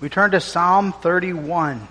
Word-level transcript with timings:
We 0.00 0.08
turn 0.08 0.30
to 0.30 0.40
Psalm 0.40 0.92
31. 0.92 1.86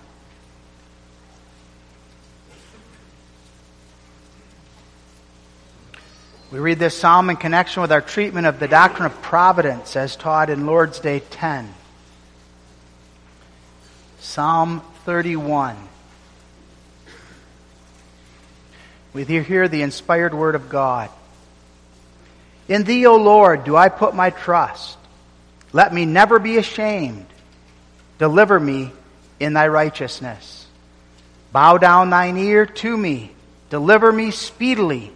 We 6.51 6.58
read 6.58 6.80
this 6.80 6.98
psalm 6.98 7.30
in 7.30 7.35
connection 7.35 7.83
with 7.83 7.92
our 7.92 8.02
treatment 8.02 8.48
of 8.48 8.59
the 8.59 8.68
doctrine 8.68 9.05
of 9.05 9.21
providence 9.21 9.95
as 9.95 10.16
taught 10.16 10.50
in 10.50 10.66
Lord's 10.66 11.00
Day 11.00 11.20
10. 11.20 11.71
Psalm 14.20 14.82
31. 15.05 15.78
We 19.14 19.23
hear 19.26 19.68
the 19.68 19.84
inspired 19.84 20.34
word 20.34 20.55
of 20.55 20.70
God. 20.70 21.12
In 22.68 22.84
thee, 22.84 23.05
O 23.05 23.18
Lord, 23.18 23.64
do 23.64 23.76
I 23.76 23.89
put 23.89 24.16
my 24.16 24.32
trust. 24.32 24.98
Let 25.71 25.94
me 25.94 26.05
never 26.05 26.39
be 26.39 26.57
ashamed. 26.57 27.27
Deliver 28.20 28.59
me 28.59 28.91
in 29.40 29.54
thy 29.54 29.68
righteousness. 29.68 30.68
Bow 31.52 31.78
down 31.78 32.09
thine 32.12 32.38
ear 32.38 32.66
to 32.66 32.95
me. 32.95 33.32
Deliver 33.70 34.12
me 34.12 34.30
speedily. 34.32 35.12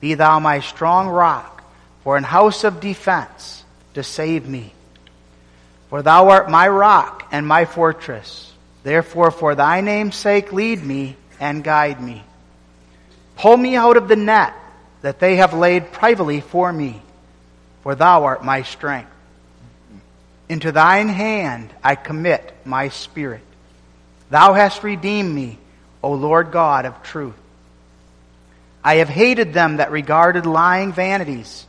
Be 0.00 0.14
thou 0.14 0.40
my 0.40 0.60
strong 0.60 1.08
rock, 1.08 1.62
for 2.02 2.18
an 2.18 2.24
house 2.24 2.64
of 2.64 2.80
defense 2.80 3.64
to 3.94 4.02
save 4.02 4.46
me. 4.46 4.74
For 5.88 6.02
thou 6.02 6.28
art 6.28 6.50
my 6.50 6.68
rock 6.68 7.26
and 7.30 7.46
my 7.46 7.64
fortress. 7.64 8.52
Therefore, 8.82 9.30
for 9.30 9.54
thy 9.54 9.80
name's 9.80 10.16
sake, 10.16 10.52
lead 10.52 10.84
me 10.84 11.16
and 11.40 11.64
guide 11.64 12.02
me. 12.02 12.22
Pull 13.36 13.56
me 13.56 13.76
out 13.76 13.96
of 13.96 14.08
the 14.08 14.16
net 14.16 14.54
that 15.02 15.20
they 15.20 15.36
have 15.36 15.54
laid 15.54 15.92
privately 15.92 16.40
for 16.40 16.72
me, 16.72 17.00
for 17.82 17.94
thou 17.94 18.24
art 18.24 18.44
my 18.44 18.62
strength. 18.62 19.13
Into 20.48 20.72
thine 20.72 21.08
hand 21.08 21.70
I 21.82 21.94
commit 21.94 22.52
my 22.64 22.88
spirit. 22.88 23.42
Thou 24.30 24.52
hast 24.52 24.82
redeemed 24.82 25.34
me, 25.34 25.58
O 26.02 26.12
Lord 26.12 26.50
God 26.50 26.86
of 26.86 27.02
truth. 27.02 27.34
I 28.82 28.96
have 28.96 29.08
hated 29.08 29.54
them 29.54 29.78
that 29.78 29.90
regarded 29.90 30.44
lying 30.44 30.92
vanities, 30.92 31.66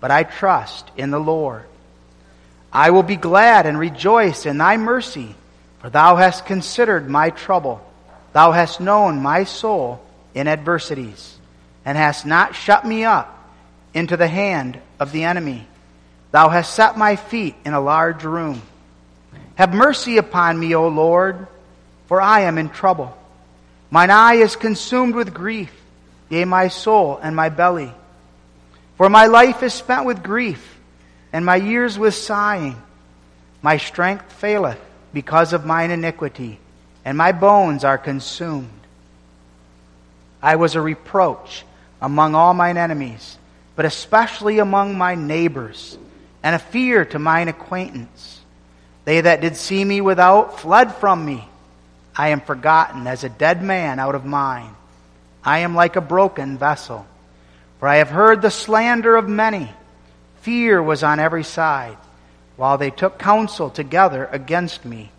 but 0.00 0.10
I 0.10 0.24
trust 0.24 0.90
in 0.96 1.10
the 1.10 1.18
Lord. 1.18 1.64
I 2.70 2.90
will 2.90 3.02
be 3.02 3.16
glad 3.16 3.64
and 3.64 3.78
rejoice 3.78 4.44
in 4.44 4.58
thy 4.58 4.76
mercy, 4.76 5.34
for 5.80 5.88
thou 5.88 6.16
hast 6.16 6.44
considered 6.44 7.08
my 7.08 7.30
trouble. 7.30 7.80
Thou 8.34 8.52
hast 8.52 8.80
known 8.80 9.22
my 9.22 9.44
soul 9.44 10.04
in 10.34 10.46
adversities, 10.46 11.38
and 11.86 11.96
hast 11.96 12.26
not 12.26 12.54
shut 12.54 12.86
me 12.86 13.04
up 13.04 13.34
into 13.94 14.18
the 14.18 14.28
hand 14.28 14.78
of 15.00 15.12
the 15.12 15.24
enemy. 15.24 15.66
Thou 16.30 16.48
hast 16.48 16.74
set 16.74 16.98
my 16.98 17.16
feet 17.16 17.54
in 17.64 17.74
a 17.74 17.80
large 17.80 18.24
room. 18.24 18.62
Have 19.54 19.74
mercy 19.74 20.18
upon 20.18 20.58
me, 20.58 20.74
O 20.74 20.88
Lord, 20.88 21.46
for 22.06 22.20
I 22.20 22.42
am 22.42 22.58
in 22.58 22.68
trouble. 22.68 23.16
Mine 23.90 24.10
eye 24.10 24.34
is 24.34 24.56
consumed 24.56 25.14
with 25.14 25.34
grief 25.34 25.72
yea, 26.28 26.44
my 26.44 26.68
soul 26.68 27.18
and 27.22 27.34
my 27.34 27.48
belly. 27.48 27.92
For 28.96 29.08
my 29.08 29.26
life 29.26 29.62
is 29.62 29.72
spent 29.72 30.04
with 30.04 30.22
grief, 30.22 30.78
and 31.32 31.44
my 31.44 31.56
years 31.56 31.98
with 31.98 32.14
sighing. 32.14 32.80
My 33.62 33.76
strength 33.76 34.32
faileth 34.32 34.80
because 35.12 35.52
of 35.52 35.66
mine 35.66 35.90
iniquity, 35.90 36.58
and 37.04 37.16
my 37.16 37.32
bones 37.32 37.84
are 37.84 37.98
consumed. 37.98 38.68
I 40.42 40.56
was 40.56 40.74
a 40.74 40.80
reproach 40.80 41.64
among 42.00 42.34
all 42.34 42.54
mine 42.54 42.76
enemies, 42.76 43.38
but 43.76 43.84
especially 43.84 44.58
among 44.58 44.96
my 44.96 45.14
neighbors, 45.14 45.98
and 46.42 46.54
a 46.54 46.58
fear 46.58 47.04
to 47.06 47.18
mine 47.18 47.48
acquaintance. 47.48 48.40
They 49.04 49.20
that 49.20 49.40
did 49.40 49.56
see 49.56 49.84
me 49.84 50.00
without 50.00 50.60
fled 50.60 50.94
from 50.94 51.24
me. 51.24 51.46
I 52.14 52.28
am 52.28 52.40
forgotten 52.40 53.06
as 53.06 53.24
a 53.24 53.28
dead 53.28 53.62
man 53.62 53.98
out 53.98 54.14
of 54.14 54.24
mind. 54.24 54.74
I 55.44 55.60
am 55.60 55.74
like 55.74 55.96
a 55.96 56.00
broken 56.00 56.58
vessel. 56.58 57.06
For 57.78 57.88
I 57.88 57.96
have 57.96 58.10
heard 58.10 58.42
the 58.42 58.50
slander 58.50 59.16
of 59.16 59.28
many. 59.28 59.70
Fear 60.42 60.82
was 60.82 61.02
on 61.02 61.20
every 61.20 61.44
side. 61.44 61.96
While 62.56 62.76
they 62.76 62.90
took 62.90 63.18
counsel 63.18 63.70
together 63.70 64.28
against 64.30 64.84
me, 64.84 65.12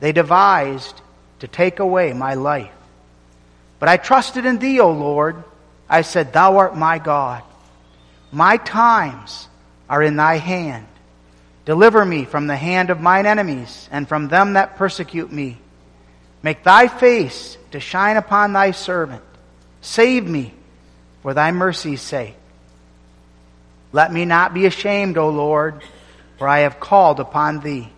they 0.00 0.12
devised 0.12 1.00
to 1.40 1.48
take 1.48 1.80
away 1.80 2.12
my 2.12 2.34
life. 2.34 2.70
But 3.80 3.88
I 3.88 3.96
trusted 3.96 4.46
in 4.46 4.58
thee, 4.58 4.80
O 4.80 4.90
Lord. 4.90 5.42
I 5.88 6.02
said, 6.02 6.32
Thou 6.32 6.56
art 6.56 6.76
my 6.76 6.98
God. 6.98 7.42
My 8.30 8.56
times 8.56 9.48
are 9.88 10.02
in 10.02 10.16
thy 10.16 10.36
hand. 10.36 10.86
Deliver 11.64 12.04
me 12.04 12.24
from 12.24 12.46
the 12.46 12.56
hand 12.56 12.90
of 12.90 13.00
mine 13.00 13.26
enemies 13.26 13.88
and 13.90 14.08
from 14.08 14.28
them 14.28 14.54
that 14.54 14.76
persecute 14.76 15.32
me. 15.32 15.58
Make 16.42 16.62
thy 16.62 16.88
face 16.88 17.56
to 17.70 17.80
shine 17.80 18.16
upon 18.16 18.52
thy 18.52 18.72
servant 18.72 19.22
Save 19.84 20.26
me 20.26 20.54
for 21.22 21.34
thy 21.34 21.52
mercy's 21.52 22.00
sake. 22.00 22.36
Let 23.92 24.10
me 24.10 24.24
not 24.24 24.54
be 24.54 24.64
ashamed, 24.64 25.18
O 25.18 25.28
Lord, 25.28 25.82
for 26.38 26.48
I 26.48 26.60
have 26.60 26.80
called 26.80 27.20
upon 27.20 27.60
thee. 27.60 27.90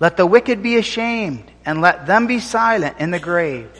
Let 0.00 0.16
the 0.16 0.26
wicked 0.26 0.60
be 0.60 0.76
ashamed, 0.76 1.44
and 1.64 1.80
let 1.80 2.06
them 2.06 2.26
be 2.26 2.40
silent 2.40 2.96
in 2.98 3.12
the 3.12 3.20
grave. 3.20 3.70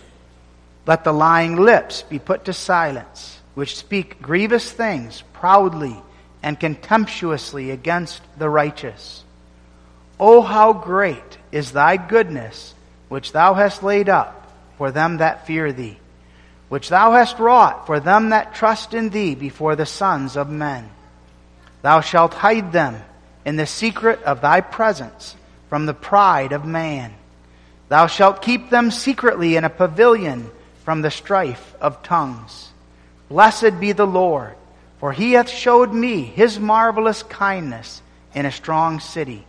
Let 0.87 1.03
the 1.03 1.13
lying 1.13 1.57
lips 1.57 2.03
be 2.03 2.21
put 2.21 2.45
to 2.45 2.53
silence, 2.53 3.41
which 3.55 3.77
speak 3.77 4.23
grievous 4.23 4.71
things 4.71 5.25
proudly 5.33 6.01
and 6.45 6.61
contemptuously 6.61 7.73
against 7.73 8.23
the 8.39 8.49
righteous. 8.49 9.25
O 10.21 10.43
how 10.43 10.73
great 10.73 11.39
is 11.51 11.73
thy 11.73 11.97
goodness, 11.97 12.73
which 13.09 13.33
thou 13.33 13.55
hast 13.55 13.83
laid 13.83 14.09
up 14.09 14.49
for 14.79 14.93
them 14.93 15.17
that 15.17 15.49
fear 15.49 15.73
thee 15.73 15.99
which 16.75 16.89
thou 16.89 17.13
hast 17.13 17.39
wrought 17.39 17.87
for 17.87 18.01
them 18.01 18.31
that 18.31 18.53
trust 18.53 18.95
in 18.95 19.11
thee 19.11 19.37
before 19.37 19.77
the 19.77 19.87
sons 19.87 20.37
of 20.37 20.51
men. 20.51 20.91
Thou 21.83 22.01
shalt 22.01 22.35
hide 22.35 22.73
them 22.73 23.01
in 23.45 23.55
the 23.55 23.65
secret 23.65 24.21
of 24.25 24.41
thy 24.41 24.61
presence 24.61 25.37
from 25.69 25.87
the 25.87 25.95
pride 25.95 26.51
of 26.51 26.65
man. 26.65 27.15
Thou 27.89 28.09
shalt 28.09 28.43
keep 28.43 28.71
them 28.71 28.91
secretly 28.91 29.55
in 29.55 29.63
a 29.65 29.71
pavilion 29.71 30.51
from 30.85 31.03
the 31.03 31.13
strife 31.13 31.77
of 31.81 32.03
tongues. 32.03 32.71
Blessed 33.29 33.79
be 33.79 33.93
the 33.93 34.07
Lord, 34.07 34.55
for 35.05 35.13
he 35.13 35.33
hath 35.33 35.51
showed 35.51 35.93
me 35.93 36.23
his 36.23 36.59
marvelous 36.59 37.23
kindness 37.25 38.01
in 38.33 38.47
a 38.47 38.51
strong 38.51 39.01
city. 39.01 39.45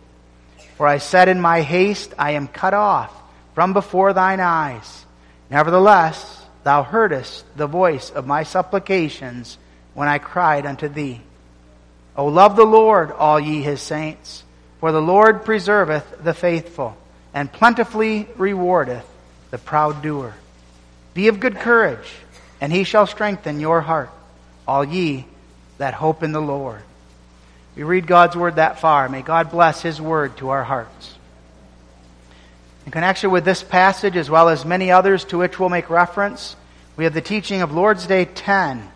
For 0.76 0.86
I 0.86 0.98
said 0.98 1.30
in 1.30 1.40
my 1.40 1.62
haste, 1.62 2.12
I 2.18 2.32
am 2.32 2.46
cut 2.46 2.74
off 2.74 3.10
from 3.54 3.72
before 3.72 4.12
thine 4.12 4.40
eyes. 4.40 5.06
Nevertheless, 5.48 6.44
Thou 6.62 6.82
heardest 6.82 7.46
the 7.56 7.66
voice 7.66 8.10
of 8.10 8.26
my 8.26 8.42
supplications 8.42 9.56
when 9.94 10.08
I 10.08 10.18
cried 10.18 10.66
unto 10.66 10.88
thee. 10.88 11.22
O 12.18 12.26
love 12.26 12.54
the 12.56 12.66
Lord, 12.66 13.10
all 13.10 13.40
ye 13.40 13.62
his 13.62 13.80
saints, 13.80 14.44
for 14.78 14.92
the 14.92 15.00
Lord 15.00 15.46
preserveth 15.46 16.22
the 16.22 16.34
faithful, 16.34 16.98
and 17.32 17.50
plentifully 17.50 18.28
rewardeth 18.36 19.06
the 19.50 19.56
proud 19.56 20.02
doer. 20.02 20.34
Be 21.14 21.28
of 21.28 21.40
good 21.40 21.56
courage, 21.56 22.12
and 22.60 22.70
he 22.70 22.84
shall 22.84 23.06
strengthen 23.06 23.58
your 23.58 23.80
heart, 23.80 24.10
all 24.68 24.84
ye 24.84 25.24
that 25.78 25.94
hope 25.94 26.22
in 26.22 26.32
the 26.32 26.40
Lord. 26.40 26.82
We 27.74 27.82
read 27.82 28.06
God's 28.06 28.36
word 28.36 28.56
that 28.56 28.80
far. 28.80 29.08
May 29.08 29.22
God 29.22 29.50
bless 29.50 29.82
his 29.82 30.00
word 30.00 30.36
to 30.38 30.48
our 30.48 30.64
hearts. 30.64 31.14
In 32.86 32.92
connection 32.92 33.30
with 33.30 33.44
this 33.44 33.62
passage, 33.62 34.16
as 34.16 34.30
well 34.30 34.48
as 34.48 34.64
many 34.64 34.90
others 34.90 35.24
to 35.26 35.38
which 35.38 35.58
we'll 35.58 35.68
make 35.68 35.90
reference, 35.90 36.56
we 36.96 37.04
have 37.04 37.14
the 37.14 37.20
teaching 37.20 37.60
of 37.60 37.72
Lord's 37.72 38.06
Day 38.06 38.24
10 38.24 38.88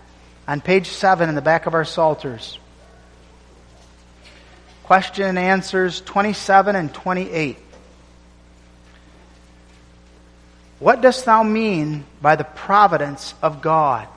on 0.48 0.60
page 0.60 0.88
7 0.88 1.28
in 1.28 1.34
the 1.34 1.42
back 1.42 1.66
of 1.66 1.74
our 1.74 1.84
Psalters. 1.84 2.58
Question 4.84 5.26
and 5.26 5.38
answers 5.38 6.00
27 6.00 6.74
and 6.74 6.92
28. 6.94 7.58
What 10.78 11.02
dost 11.02 11.26
thou 11.26 11.42
mean 11.42 12.04
by 12.22 12.36
the 12.36 12.44
providence 12.44 13.34
of 13.42 13.60
God? 13.60 14.08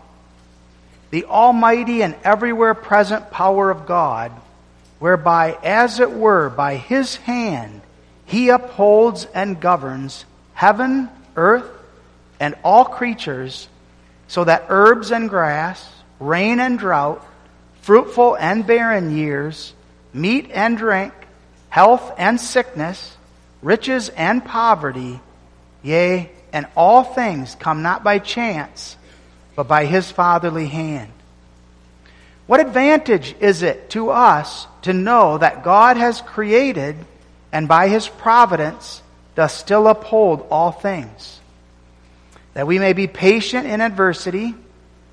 The 1.14 1.26
almighty 1.26 2.02
and 2.02 2.16
everywhere 2.24 2.74
present 2.74 3.30
power 3.30 3.70
of 3.70 3.86
God, 3.86 4.32
whereby, 4.98 5.56
as 5.64 6.00
it 6.00 6.12
were, 6.12 6.50
by 6.50 6.78
his 6.78 7.18
hand, 7.18 7.82
he 8.26 8.50
upholds 8.50 9.26
and 9.26 9.60
governs 9.60 10.26
heaven, 10.56 11.10
earth, 11.36 11.70
and 12.40 12.56
all 12.64 12.84
creatures, 12.84 13.68
so 14.28 14.44
that 14.44 14.66
herbs 14.70 15.12
and 15.12 15.30
grass, 15.30 15.88
rain 16.20 16.60
and 16.60 16.80
drought, 16.80 17.24
fruitful 17.84 18.36
and 18.36 18.66
barren 18.66 19.16
years, 19.16 19.76
meat 20.14 20.50
and 20.52 20.80
drink, 20.80 21.14
health 21.70 22.12
and 22.18 22.42
sickness, 22.42 23.16
riches 23.62 24.10
and 24.10 24.44
poverty, 24.44 25.20
yea, 25.84 26.32
and 26.52 26.66
all 26.76 27.04
things 27.04 27.54
come 27.54 27.84
not 27.84 28.04
by 28.04 28.18
chance, 28.18 28.98
but 29.56 29.68
by 29.68 29.86
his 29.86 30.12
fatherly 30.12 30.68
hand. 30.68 31.12
What 32.46 32.60
advantage 32.60 33.36
is 33.40 33.64
it 33.64 33.90
to 33.92 34.10
us 34.10 34.68
to 34.82 34.94
know 34.94 35.38
that 35.38 35.64
God 35.64 35.98
has 35.98 36.22
created 36.22 36.96
and 37.52 37.68
by 37.68 37.88
his 37.88 38.08
providence 38.08 39.02
doth 39.36 39.52
still 39.52 39.88
uphold 39.88 40.46
all 40.52 40.72
things, 40.72 41.40
that 42.54 42.68
we 42.68 42.80
may 42.80 42.94
be 42.94 43.08
patient 43.08 43.68
in 43.68 43.82
adversity, 43.82 44.56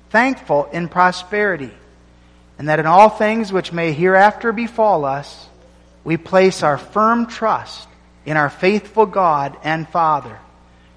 thankful 0.09 0.65
in 0.65 0.89
prosperity, 0.89 1.71
and 2.59 2.69
that 2.69 2.79
in 2.79 2.85
all 2.85 3.09
things 3.09 3.51
which 3.51 3.71
may 3.71 3.93
hereafter 3.93 4.51
befall 4.51 5.05
us, 5.05 5.47
we 6.03 6.17
place 6.17 6.63
our 6.63 6.77
firm 6.77 7.27
trust 7.27 7.87
in 8.25 8.37
our 8.37 8.49
faithful 8.49 9.05
God 9.05 9.57
and 9.63 9.87
Father, 9.87 10.37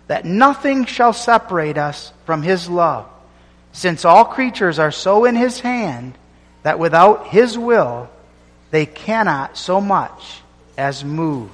that 0.08 0.24
nothing 0.24 0.84
shall 0.84 1.12
separate 1.12 1.78
us 1.78 2.12
from 2.26 2.42
His 2.42 2.68
love, 2.68 3.06
since 3.74 4.04
all 4.04 4.24
creatures 4.24 4.78
are 4.78 4.92
so 4.92 5.26
in 5.26 5.34
His 5.34 5.60
hand 5.60 6.14
that 6.62 6.78
without 6.78 7.26
His 7.26 7.58
will 7.58 8.08
they 8.70 8.86
cannot 8.86 9.58
so 9.58 9.80
much 9.80 10.40
as 10.78 11.04
move. 11.04 11.50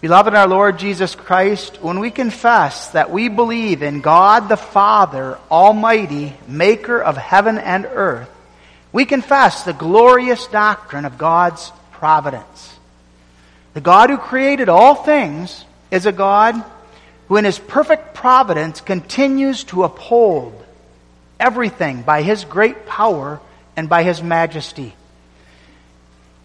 Beloved 0.00 0.34
our 0.34 0.48
Lord 0.48 0.78
Jesus 0.78 1.14
Christ, 1.14 1.82
when 1.82 2.00
we 2.00 2.10
confess 2.10 2.88
that 2.90 3.10
we 3.10 3.28
believe 3.28 3.82
in 3.82 4.00
God 4.00 4.48
the 4.48 4.56
Father, 4.56 5.38
Almighty, 5.50 6.34
maker 6.48 7.00
of 7.00 7.16
heaven 7.16 7.58
and 7.58 7.86
earth, 7.86 8.30
we 8.92 9.04
confess 9.04 9.62
the 9.62 9.72
glorious 9.72 10.46
doctrine 10.48 11.04
of 11.04 11.18
God's 11.18 11.70
providence. 11.92 12.78
The 13.74 13.80
God 13.80 14.10
who 14.10 14.16
created 14.16 14.68
all 14.68 14.96
things 14.96 15.64
is 15.90 16.06
a 16.06 16.12
God 16.12 16.64
who 17.30 17.36
in 17.36 17.44
his 17.44 17.60
perfect 17.60 18.12
providence 18.12 18.80
continues 18.80 19.62
to 19.62 19.84
uphold 19.84 20.52
everything 21.38 22.02
by 22.02 22.22
his 22.22 22.44
great 22.44 22.86
power 22.86 23.40
and 23.76 23.88
by 23.88 24.02
his 24.02 24.20
majesty. 24.20 24.92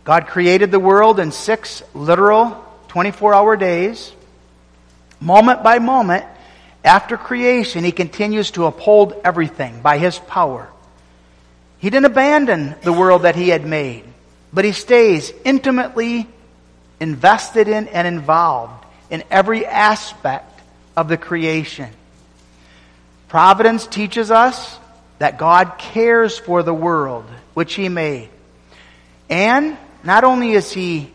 God 0.03 0.27
created 0.27 0.69
the 0.69 0.79
world 0.79 1.19
in 1.19 1.31
six 1.31 1.81
literal 1.95 2.63
24 2.89 3.33
hour 3.33 3.57
days. 3.57 4.13
Moment 5.19 5.63
by 5.63 5.79
moment, 5.79 6.23
after 6.83 7.17
creation, 7.17 7.83
He 7.83 7.91
continues 7.91 8.51
to 8.51 8.67
uphold 8.67 9.19
everything 9.25 9.81
by 9.81 9.97
His 9.97 10.19
power. 10.19 10.69
He 11.79 11.89
didn't 11.89 12.05
abandon 12.05 12.75
the 12.83 12.93
world 12.93 13.23
that 13.23 13.35
He 13.35 13.49
had 13.49 13.65
made, 13.65 14.03
but 14.53 14.65
He 14.65 14.71
stays 14.71 15.33
intimately 15.43 16.27
invested 16.99 17.67
in 17.67 17.87
and 17.87 18.07
involved 18.07 18.85
in 19.09 19.23
every 19.31 19.65
aspect 19.65 20.54
of 20.95 21.07
the 21.07 21.17
creation. 21.17 21.89
Providence 23.27 23.87
teaches 23.87 24.31
us 24.31 24.79
that 25.19 25.37
God 25.37 25.77
cares 25.77 26.37
for 26.37 26.63
the 26.63 26.73
world 26.73 27.25
which 27.53 27.73
He 27.73 27.89
made. 27.89 28.29
And 29.29 29.77
not 30.03 30.23
only 30.23 30.51
is 30.51 30.71
He 30.71 31.11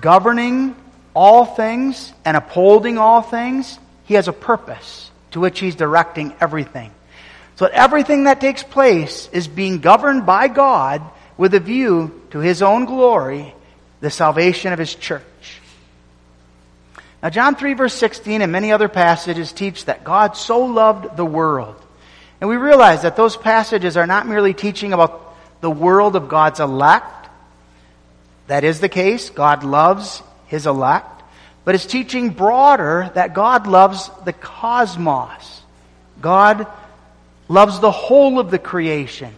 governing 0.00 0.76
all 1.14 1.44
things 1.44 2.12
and 2.24 2.36
upholding 2.36 2.98
all 2.98 3.22
things, 3.22 3.78
he 4.04 4.14
has 4.14 4.28
a 4.28 4.32
purpose 4.32 5.10
to 5.32 5.40
which 5.40 5.60
he's 5.60 5.74
directing 5.74 6.34
everything. 6.40 6.90
So 7.56 7.66
everything 7.66 8.24
that 8.24 8.40
takes 8.40 8.62
place 8.62 9.28
is 9.32 9.46
being 9.46 9.80
governed 9.80 10.26
by 10.26 10.48
God 10.48 11.02
with 11.36 11.54
a 11.54 11.60
view 11.60 12.22
to 12.30 12.38
his 12.38 12.62
own 12.62 12.86
glory, 12.86 13.54
the 14.00 14.10
salvation 14.10 14.72
of 14.72 14.78
his 14.78 14.94
church. 14.94 15.22
Now, 17.22 17.30
John 17.30 17.54
3, 17.54 17.74
verse 17.74 17.94
16, 17.94 18.42
and 18.42 18.50
many 18.50 18.72
other 18.72 18.88
passages 18.88 19.52
teach 19.52 19.84
that 19.84 20.02
God 20.02 20.36
so 20.36 20.64
loved 20.64 21.16
the 21.16 21.24
world. 21.24 21.76
And 22.40 22.50
we 22.50 22.56
realize 22.56 23.02
that 23.02 23.14
those 23.14 23.36
passages 23.36 23.96
are 23.96 24.08
not 24.08 24.26
merely 24.26 24.54
teaching 24.54 24.92
about 24.92 25.32
the 25.60 25.70
world 25.70 26.16
of 26.16 26.28
God's 26.28 26.58
elect. 26.58 27.28
That 28.48 28.64
is 28.64 28.80
the 28.80 28.88
case. 28.88 29.30
God 29.30 29.62
loves 29.62 30.20
his 30.46 30.66
elect, 30.66 31.22
but 31.64 31.76
is 31.76 31.86
teaching 31.86 32.30
broader 32.30 33.12
that 33.14 33.34
God 33.34 33.68
loves 33.68 34.10
the 34.24 34.32
cosmos. 34.32 35.62
God 36.20 36.66
loves 37.48 37.78
the 37.78 37.92
whole 37.92 38.40
of 38.40 38.50
the 38.50 38.58
creation. 38.58 39.32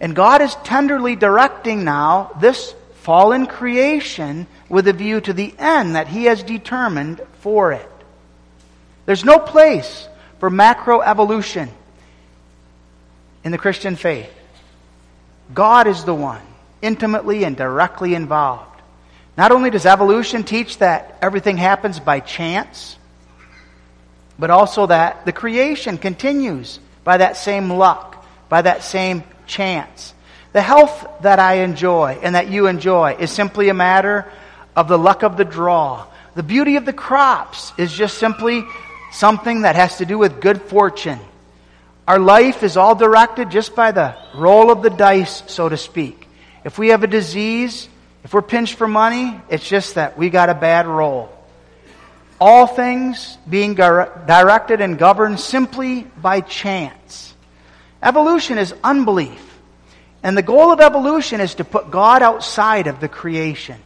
And 0.00 0.16
God 0.16 0.42
is 0.42 0.54
tenderly 0.64 1.14
directing 1.14 1.84
now 1.84 2.32
this 2.40 2.74
fallen 3.00 3.46
creation 3.46 4.46
with 4.68 4.86
a 4.86 4.92
view 4.92 5.20
to 5.20 5.32
the 5.32 5.54
end 5.58 5.96
that 5.96 6.08
He 6.08 6.24
has 6.24 6.42
determined 6.42 7.20
for 7.40 7.72
it. 7.72 7.88
There's 9.06 9.24
no 9.24 9.38
place 9.38 10.08
for 10.38 10.50
macroevolution 10.50 11.68
in 13.42 13.52
the 13.52 13.58
Christian 13.58 13.96
faith. 13.96 14.32
God 15.52 15.86
is 15.86 16.04
the 16.04 16.14
one 16.14 16.42
intimately 16.82 17.44
and 17.44 17.56
directly 17.56 18.14
involved. 18.14 18.80
Not 19.36 19.52
only 19.52 19.70
does 19.70 19.86
evolution 19.86 20.44
teach 20.44 20.78
that 20.78 21.18
everything 21.22 21.56
happens 21.56 21.98
by 21.98 22.20
chance, 22.20 22.96
but 24.38 24.50
also 24.50 24.86
that 24.86 25.24
the 25.24 25.32
creation 25.32 25.98
continues 25.98 26.78
by 27.04 27.16
that 27.18 27.36
same 27.36 27.70
luck, 27.70 28.24
by 28.48 28.62
that 28.62 28.82
same 28.82 29.24
chance. 29.46 30.14
The 30.52 30.62
health 30.62 31.06
that 31.22 31.38
I 31.38 31.62
enjoy 31.62 32.18
and 32.22 32.34
that 32.34 32.48
you 32.48 32.66
enjoy 32.66 33.16
is 33.18 33.30
simply 33.30 33.68
a 33.68 33.74
matter 33.74 34.30
of 34.74 34.88
the 34.88 34.98
luck 34.98 35.22
of 35.22 35.36
the 35.36 35.44
draw. 35.44 36.06
The 36.34 36.42
beauty 36.42 36.76
of 36.76 36.84
the 36.84 36.92
crops 36.92 37.72
is 37.78 37.92
just 37.92 38.18
simply 38.18 38.64
something 39.12 39.62
that 39.62 39.76
has 39.76 39.98
to 39.98 40.06
do 40.06 40.18
with 40.18 40.40
good 40.40 40.60
fortune. 40.62 41.20
Our 42.08 42.18
life 42.18 42.62
is 42.64 42.76
all 42.76 42.96
directed 42.96 43.50
just 43.50 43.76
by 43.76 43.92
the 43.92 44.16
roll 44.34 44.70
of 44.70 44.82
the 44.82 44.90
dice, 44.90 45.44
so 45.46 45.68
to 45.68 45.76
speak. 45.76 46.28
If 46.64 46.78
we 46.78 46.88
have 46.88 47.04
a 47.04 47.06
disease, 47.06 47.88
if 48.24 48.34
we're 48.34 48.42
pinched 48.42 48.74
for 48.74 48.88
money, 48.88 49.40
it's 49.48 49.68
just 49.68 49.94
that 49.94 50.18
we 50.18 50.30
got 50.30 50.50
a 50.50 50.54
bad 50.54 50.86
roll. 50.86 51.30
All 52.40 52.66
things 52.66 53.38
being 53.48 53.74
directed 53.74 54.80
and 54.80 54.98
governed 54.98 55.38
simply 55.38 56.02
by 56.02 56.40
chance. 56.40 57.34
Evolution 58.02 58.58
is 58.58 58.74
unbelief. 58.82 59.49
And 60.22 60.36
the 60.36 60.42
goal 60.42 60.72
of 60.72 60.80
evolution 60.80 61.40
is 61.40 61.54
to 61.56 61.64
put 61.64 61.90
God 61.90 62.22
outside 62.22 62.86
of 62.86 63.00
the 63.00 63.08
creation. 63.08 63.80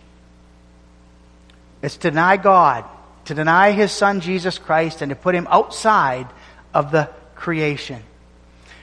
It's 1.82 1.96
to 1.98 2.10
deny 2.10 2.36
God, 2.36 2.84
to 3.26 3.34
deny 3.34 3.72
His 3.72 3.92
Son 3.92 4.20
Jesus 4.20 4.58
Christ, 4.58 5.02
and 5.02 5.10
to 5.10 5.16
put 5.16 5.34
Him 5.34 5.46
outside 5.50 6.26
of 6.72 6.90
the 6.90 7.10
creation. 7.34 8.02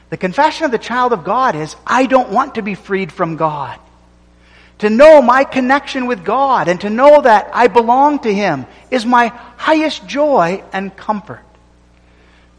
The 0.10 0.18
confession 0.18 0.66
of 0.66 0.72
the 0.72 0.78
child 0.78 1.14
of 1.14 1.24
God 1.24 1.56
is, 1.56 1.76
I 1.86 2.06
don't 2.06 2.32
want 2.32 2.56
to 2.56 2.62
be 2.62 2.76
freed 2.76 3.12
from 3.12 3.38
God 3.38 3.80
to 4.82 4.90
know 4.90 5.22
my 5.22 5.44
connection 5.44 6.08
with 6.08 6.26
God 6.26 6.68
and 6.68 6.82
to 6.82 6.90
know 6.90 7.22
that 7.22 7.52
I 7.54 7.68
belong 7.68 8.18
to 8.20 8.34
Him 8.34 8.66
is 8.90 9.06
my 9.06 9.28
highest 9.28 10.08
joy 10.08 10.64
and 10.74 10.96
comfort. 10.98 11.44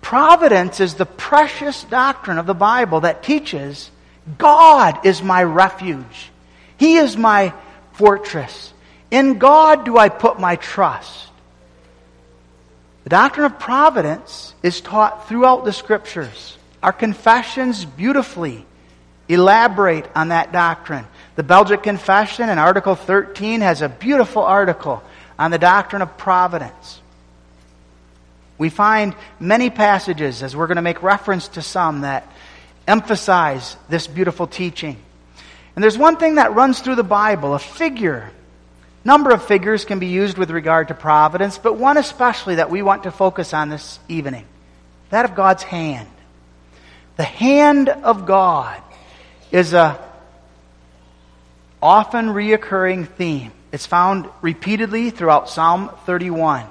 Providence 0.00 0.78
is 0.78 0.94
the 0.94 1.04
precious 1.04 1.82
doctrine 1.82 2.38
of 2.38 2.46
the 2.46 2.54
Bible 2.54 3.00
that 3.00 3.24
teaches 3.24 3.90
God 4.38 5.04
is 5.04 5.22
my 5.22 5.42
refuge. 5.42 6.30
He 6.76 6.96
is 6.96 7.16
my 7.16 7.52
fortress. 7.92 8.72
In 9.10 9.38
God 9.38 9.84
do 9.84 9.98
I 9.98 10.08
put 10.08 10.40
my 10.40 10.56
trust. 10.56 11.28
The 13.04 13.10
doctrine 13.10 13.46
of 13.46 13.58
providence 13.58 14.54
is 14.62 14.80
taught 14.80 15.28
throughout 15.28 15.64
the 15.64 15.72
scriptures. 15.72 16.56
Our 16.82 16.92
confessions 16.92 17.84
beautifully 17.84 18.64
elaborate 19.28 20.06
on 20.14 20.28
that 20.28 20.52
doctrine. 20.52 21.06
The 21.36 21.42
Belgic 21.42 21.82
Confession 21.82 22.48
in 22.48 22.58
Article 22.58 22.94
13 22.94 23.60
has 23.60 23.82
a 23.82 23.88
beautiful 23.88 24.42
article 24.42 25.02
on 25.38 25.50
the 25.50 25.58
doctrine 25.58 26.02
of 26.02 26.16
providence. 26.16 27.00
We 28.58 28.68
find 28.68 29.14
many 29.40 29.70
passages, 29.70 30.42
as 30.42 30.54
we're 30.54 30.66
going 30.66 30.76
to 30.76 30.82
make 30.82 31.02
reference 31.02 31.48
to 31.48 31.62
some, 31.62 32.02
that 32.02 32.30
emphasize 32.86 33.76
this 33.88 34.06
beautiful 34.06 34.46
teaching. 34.46 34.96
And 35.74 35.82
there's 35.82 35.98
one 35.98 36.16
thing 36.16 36.36
that 36.36 36.54
runs 36.54 36.80
through 36.80 36.96
the 36.96 37.02
Bible 37.02 37.54
a 37.54 37.58
figure. 37.58 38.30
Number 39.04 39.30
of 39.30 39.44
figures 39.44 39.84
can 39.84 39.98
be 39.98 40.06
used 40.06 40.38
with 40.38 40.50
regard 40.50 40.88
to 40.88 40.94
providence, 40.94 41.58
but 41.58 41.76
one 41.76 41.96
especially 41.96 42.56
that 42.56 42.70
we 42.70 42.82
want 42.82 43.04
to 43.04 43.10
focus 43.10 43.52
on 43.52 43.68
this 43.68 43.98
evening 44.08 44.46
that 45.10 45.26
of 45.26 45.34
God's 45.34 45.62
hand. 45.62 46.08
The 47.16 47.24
hand 47.24 47.90
of 47.90 48.24
God 48.24 48.80
is 49.50 49.74
a 49.74 50.02
often 51.82 52.28
reoccurring 52.28 53.06
theme. 53.08 53.52
It's 53.72 53.84
found 53.84 54.28
repeatedly 54.40 55.10
throughout 55.10 55.50
Psalm 55.50 55.90
31. 56.06 56.64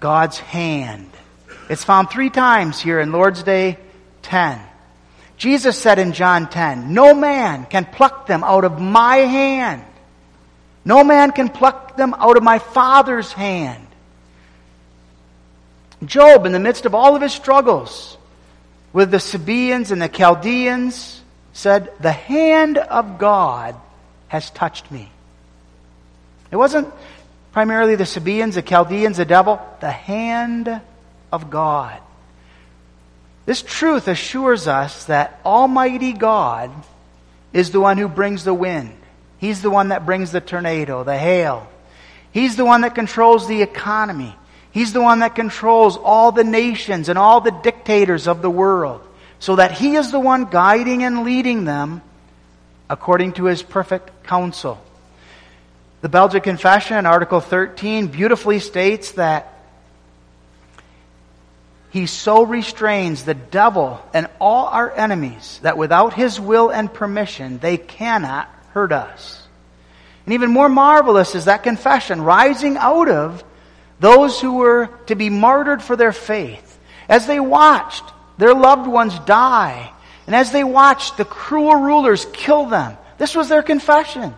God's 0.00 0.38
hand. 0.38 1.08
It's 1.70 1.84
found 1.84 2.10
three 2.10 2.30
times 2.30 2.80
here 2.80 2.98
in 2.98 3.12
Lord's 3.12 3.44
Day 3.44 3.78
10. 4.22 4.60
Jesus 5.36 5.76
said 5.76 5.98
in 5.98 6.12
John 6.12 6.48
10, 6.48 6.92
No 6.94 7.14
man 7.14 7.66
can 7.66 7.84
pluck 7.84 8.26
them 8.26 8.44
out 8.44 8.64
of 8.64 8.80
my 8.80 9.16
hand. 9.16 9.84
No 10.84 11.04
man 11.04 11.32
can 11.32 11.48
pluck 11.48 11.96
them 11.96 12.14
out 12.14 12.36
of 12.36 12.42
my 12.42 12.58
Father's 12.58 13.32
hand. 13.32 13.86
Job, 16.04 16.46
in 16.46 16.52
the 16.52 16.58
midst 16.58 16.86
of 16.86 16.94
all 16.94 17.14
of 17.14 17.22
his 17.22 17.32
struggles 17.32 18.16
with 18.92 19.10
the 19.10 19.20
Sabaeans 19.20 19.92
and 19.92 20.02
the 20.02 20.08
Chaldeans, 20.08 21.20
said, 21.52 21.92
The 22.00 22.12
hand 22.12 22.78
of 22.78 23.18
God 23.18 23.76
has 24.28 24.50
touched 24.50 24.90
me. 24.90 25.10
It 26.50 26.56
wasn't 26.56 26.92
primarily 27.52 27.96
the 27.96 28.06
Sabaeans, 28.06 28.56
the 28.56 28.62
Chaldeans, 28.62 29.16
the 29.16 29.24
devil, 29.24 29.60
the 29.80 29.90
hand 29.90 30.80
of 31.32 31.50
God. 31.50 32.00
This 33.44 33.62
truth 33.62 34.08
assures 34.08 34.68
us 34.68 35.06
that 35.06 35.40
Almighty 35.44 36.12
God 36.12 36.70
is 37.52 37.70
the 37.70 37.80
one 37.80 37.98
who 37.98 38.08
brings 38.08 38.44
the 38.44 38.54
wind. 38.54 38.96
He's 39.38 39.62
the 39.62 39.70
one 39.70 39.88
that 39.88 40.06
brings 40.06 40.30
the 40.30 40.40
tornado, 40.40 41.02
the 41.02 41.18
hail. 41.18 41.68
He's 42.30 42.56
the 42.56 42.64
one 42.64 42.82
that 42.82 42.94
controls 42.94 43.48
the 43.48 43.62
economy. 43.62 44.34
He's 44.70 44.92
the 44.92 45.02
one 45.02 45.18
that 45.18 45.34
controls 45.34 45.96
all 45.96 46.32
the 46.32 46.44
nations 46.44 47.08
and 47.08 47.18
all 47.18 47.40
the 47.40 47.50
dictators 47.50 48.26
of 48.26 48.40
the 48.40 48.50
world. 48.50 49.06
So 49.38 49.56
that 49.56 49.72
He 49.72 49.96
is 49.96 50.12
the 50.12 50.20
one 50.20 50.46
guiding 50.46 51.02
and 51.02 51.24
leading 51.24 51.64
them 51.64 52.00
according 52.88 53.32
to 53.34 53.46
His 53.46 53.62
perfect 53.62 54.24
counsel. 54.24 54.80
The 56.00 56.08
Belgic 56.08 56.44
Confession 56.44 57.04
Article 57.04 57.40
13 57.40 58.06
beautifully 58.06 58.60
states 58.60 59.12
that 59.12 59.52
he 61.92 62.06
so 62.06 62.42
restrains 62.42 63.22
the 63.22 63.34
devil 63.34 64.02
and 64.14 64.26
all 64.40 64.66
our 64.66 64.90
enemies 64.90 65.60
that 65.62 65.76
without 65.76 66.14
his 66.14 66.40
will 66.40 66.70
and 66.70 66.92
permission, 66.92 67.58
they 67.58 67.76
cannot 67.76 68.48
hurt 68.70 68.92
us. 68.92 69.46
And 70.24 70.32
even 70.32 70.50
more 70.50 70.70
marvelous 70.70 71.34
is 71.34 71.44
that 71.44 71.64
confession 71.64 72.22
rising 72.22 72.78
out 72.78 73.10
of 73.10 73.44
those 74.00 74.40
who 74.40 74.54
were 74.54 74.86
to 75.06 75.14
be 75.14 75.28
martyred 75.28 75.82
for 75.82 75.94
their 75.94 76.12
faith. 76.12 76.78
As 77.10 77.26
they 77.26 77.38
watched 77.38 78.04
their 78.38 78.54
loved 78.54 78.86
ones 78.86 79.18
die, 79.26 79.92
and 80.26 80.34
as 80.34 80.50
they 80.50 80.64
watched 80.64 81.18
the 81.18 81.26
cruel 81.26 81.74
rulers 81.74 82.26
kill 82.32 82.64
them, 82.64 82.96
this 83.18 83.34
was 83.34 83.50
their 83.50 83.62
confession. 83.62 84.34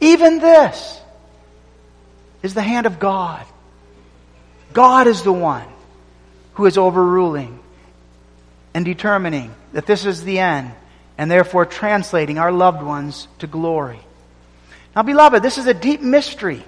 Even 0.00 0.38
this 0.38 0.98
is 2.42 2.54
the 2.54 2.62
hand 2.62 2.86
of 2.86 2.98
God. 2.98 3.44
God 4.72 5.06
is 5.06 5.20
the 5.20 5.34
one 5.34 5.68
who 6.54 6.66
is 6.66 6.78
overruling 6.78 7.58
and 8.74 8.84
determining 8.84 9.54
that 9.72 9.86
this 9.86 10.04
is 10.06 10.24
the 10.24 10.38
end 10.38 10.72
and 11.18 11.30
therefore 11.30 11.66
translating 11.66 12.38
our 12.38 12.52
loved 12.52 12.82
ones 12.82 13.28
to 13.38 13.46
glory. 13.46 14.00
Now, 14.94 15.02
beloved, 15.02 15.42
this 15.42 15.58
is 15.58 15.66
a 15.66 15.74
deep 15.74 16.00
mystery. 16.00 16.62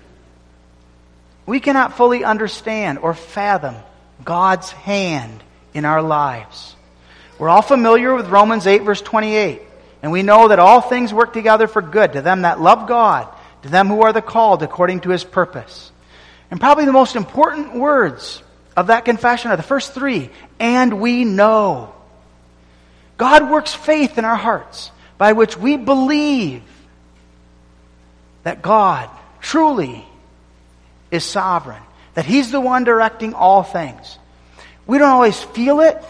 We 1.47 1.61
cannot 1.61 1.97
fully 1.97 2.25
understand 2.25 2.99
or 2.99 3.15
fathom 3.15 3.77
God's 4.25 4.71
hand 4.71 5.43
in 5.75 5.85
our 5.85 6.03
lives. 6.03 6.77
We're 7.39 7.49
all 7.49 7.63
familiar 7.63 8.15
with 8.15 8.29
Romans 8.29 8.67
8, 8.67 8.83
verse 8.83 9.03
28. 9.03 9.61
And 10.03 10.13
we 10.13 10.23
know 10.23 10.49
that 10.49 10.59
all 10.59 10.81
things 10.81 11.13
work 11.13 11.33
together 11.33 11.67
for 11.67 11.83
good 11.83 12.13
to 12.13 12.23
them 12.23 12.43
that 12.43 12.61
love 12.61 12.87
God, 12.87 13.29
to 13.63 13.69
them 13.69 13.89
who 13.89 14.03
are 14.03 14.13
the 14.13 14.23
called 14.23 14.63
according 14.63 15.01
to 15.01 15.11
his 15.11 15.25
purpose. 15.25 15.91
And 16.51 16.61
probably 16.61 16.85
the 16.85 16.93
most 16.93 17.17
important 17.17 17.75
words 17.75 18.43
of 18.77 18.89
that 18.89 19.05
confession 19.05 19.51
are 19.51 19.57
the 19.57 19.63
first 19.63 19.95
three. 19.95 20.31
And 20.59 21.01
we 21.01 21.25
know. 21.25 21.95
God 23.17 23.51
works 23.51 23.73
faith 23.73 24.19
in 24.19 24.25
our 24.25 24.37
hearts 24.37 24.91
by 25.19 25.33
which 25.33 25.57
we 25.57 25.77
believe 25.77 26.63
that 28.43 28.63
God 28.63 29.09
truly 29.41 30.05
is 31.11 31.25
sovereign, 31.25 31.83
that 32.15 32.27
He's 32.27 32.51
the 32.51 32.61
one 32.61 32.85
directing 32.85 33.35
all 33.35 33.63
things. 33.63 34.19
We 34.87 34.99
don't 34.99 35.11
always 35.11 35.41
feel 35.41 35.81
it, 35.81 36.03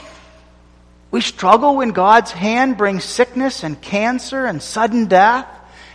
we 1.14 1.20
struggle 1.20 1.76
when 1.76 1.90
God's 1.90 2.32
hand 2.32 2.76
brings 2.76 3.04
sickness 3.04 3.62
and 3.62 3.80
cancer 3.80 4.46
and 4.46 4.60
sudden 4.60 5.06
death, 5.06 5.46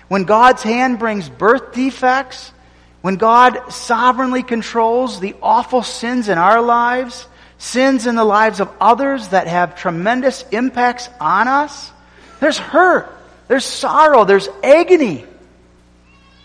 when 0.08 0.24
God's 0.24 0.64
hand 0.64 0.98
brings 0.98 1.28
birth 1.28 1.74
defects, 1.74 2.54
when 3.02 3.16
God 3.16 3.72
sovereignly 3.72 4.44
controls 4.44 5.20
the 5.20 5.36
awful 5.42 5.84
sins 5.84 6.28
in 6.28 6.38
our 6.38 6.62
lives, 6.62 7.28
sins 7.58 8.08
in 8.08 8.16
the 8.16 8.26
lives 8.26 8.60
of 8.60 8.70
others 8.80 9.30
that 9.30 9.48
have 9.48 9.76
tremendous 9.78 10.44
impacts 10.52 11.10
on 11.20 11.48
us. 11.48 11.92
There's 12.40 12.58
hurt, 12.58 13.10
there's 13.48 13.66
sorrow, 13.66 14.26
there's 14.26 14.50
agony. 14.64 15.26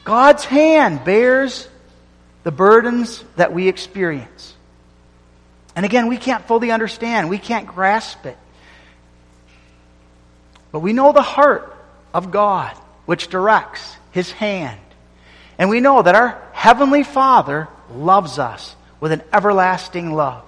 God's 0.04 0.44
hand 0.44 1.04
bears 1.04 1.68
the 2.44 2.52
burdens 2.52 3.24
that 3.36 3.52
we 3.52 3.68
experience. 3.68 4.54
And 5.74 5.84
again, 5.84 6.08
we 6.08 6.18
can't 6.18 6.46
fully 6.46 6.70
understand, 6.70 7.30
we 7.30 7.38
can't 7.38 7.66
grasp 7.66 8.26
it. 8.26 8.38
But 10.70 10.80
we 10.80 10.92
know 10.92 11.12
the 11.12 11.22
heart 11.22 11.74
of 12.12 12.30
God, 12.30 12.76
which 13.06 13.28
directs 13.28 13.96
His 14.12 14.30
hand. 14.30 14.80
And 15.58 15.70
we 15.70 15.80
know 15.80 16.02
that 16.02 16.14
our 16.14 16.43
Heavenly 16.64 17.02
Father 17.02 17.68
loves 17.94 18.38
us 18.38 18.74
with 18.98 19.12
an 19.12 19.20
everlasting 19.34 20.14
love. 20.14 20.42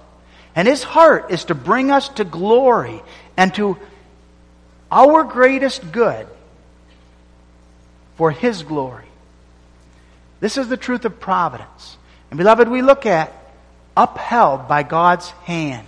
And 0.55 0.67
His 0.67 0.81
heart 0.81 1.29
is 1.29 1.43
to 1.45 1.53
bring 1.53 1.91
us 1.91 2.09
to 2.09 2.23
glory 2.23 3.03
and 3.37 3.53
to 3.53 3.77
our 4.91 5.23
greatest 5.23 5.91
good 5.91 6.25
for 8.15 8.31
His 8.31 8.63
glory. 8.63 9.05
This 10.39 10.57
is 10.57 10.69
the 10.69 10.75
truth 10.75 11.05
of 11.05 11.19
providence. 11.19 11.97
And 12.31 12.39
beloved, 12.39 12.67
we 12.67 12.81
look 12.81 13.05
at 13.05 13.31
upheld 13.95 14.67
by 14.67 14.81
God's 14.81 15.29
hand, 15.45 15.85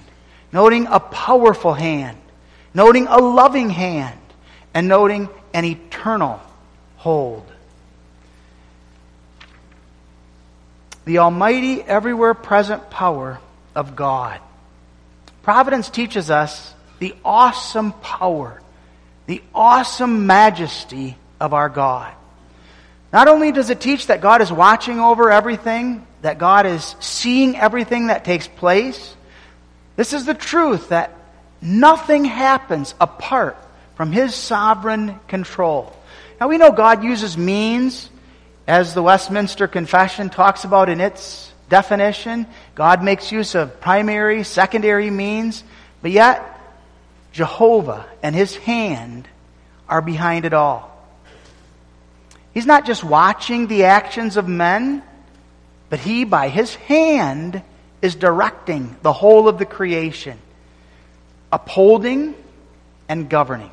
noting 0.51 0.85
a 0.85 0.99
powerful 0.99 1.73
hand, 1.73 2.19
noting 2.75 3.07
a 3.07 3.17
loving 3.17 3.71
hand, 3.71 4.19
and 4.75 4.87
noting 4.87 5.27
an 5.55 5.65
eternal 5.65 6.39
hold. 6.97 7.51
The 11.09 11.17
almighty, 11.17 11.81
everywhere 11.81 12.35
present 12.35 12.91
power 12.91 13.39
of 13.73 13.95
God. 13.95 14.39
Providence 15.41 15.89
teaches 15.89 16.29
us 16.29 16.71
the 16.99 17.15
awesome 17.25 17.93
power, 17.93 18.61
the 19.25 19.41
awesome 19.51 20.27
majesty 20.27 21.17
of 21.39 21.55
our 21.55 21.67
God. 21.67 22.13
Not 23.11 23.27
only 23.27 23.51
does 23.51 23.71
it 23.71 23.81
teach 23.81 24.05
that 24.05 24.21
God 24.21 24.43
is 24.43 24.51
watching 24.51 24.99
over 24.99 25.31
everything, 25.31 26.05
that 26.21 26.37
God 26.37 26.67
is 26.67 26.95
seeing 26.99 27.57
everything 27.57 28.07
that 28.07 28.23
takes 28.23 28.47
place, 28.47 29.15
this 29.95 30.13
is 30.13 30.27
the 30.27 30.35
truth 30.35 30.89
that 30.89 31.11
nothing 31.59 32.23
happens 32.23 32.93
apart 33.01 33.57
from 33.95 34.11
His 34.11 34.35
sovereign 34.35 35.19
control. 35.27 35.91
Now 36.39 36.49
we 36.49 36.59
know 36.59 36.71
God 36.71 37.03
uses 37.03 37.35
means, 37.35 38.11
as 38.69 38.93
the 38.93 39.01
Westminster 39.01 39.67
Confession 39.67 40.29
talks 40.29 40.63
about 40.63 40.89
in 40.89 41.01
its 41.01 41.51
definition. 41.69 42.45
God 42.75 43.03
makes 43.03 43.31
use 43.31 43.55
of 43.55 43.81
primary, 43.81 44.43
secondary 44.43 45.09
means, 45.09 45.63
but 46.03 46.11
yet 46.11 46.45
Jehovah 47.31 48.05
and 48.21 48.35
His 48.35 48.55
hand 48.55 49.27
are 49.89 50.03
behind 50.03 50.45
it 50.45 50.53
all. 50.53 50.95
He's 52.53 52.67
not 52.67 52.85
just 52.85 53.03
watching 53.03 53.65
the 53.65 53.85
actions 53.85 54.37
of 54.37 54.47
men, 54.47 55.01
but 55.89 55.97
He, 55.97 56.23
by 56.23 56.49
His 56.49 56.75
hand, 56.75 57.63
is 58.03 58.13
directing 58.13 58.95
the 59.01 59.13
whole 59.13 59.49
of 59.49 59.57
the 59.57 59.65
creation, 59.65 60.37
upholding 61.51 62.35
and 63.07 63.27
governing 63.31 63.71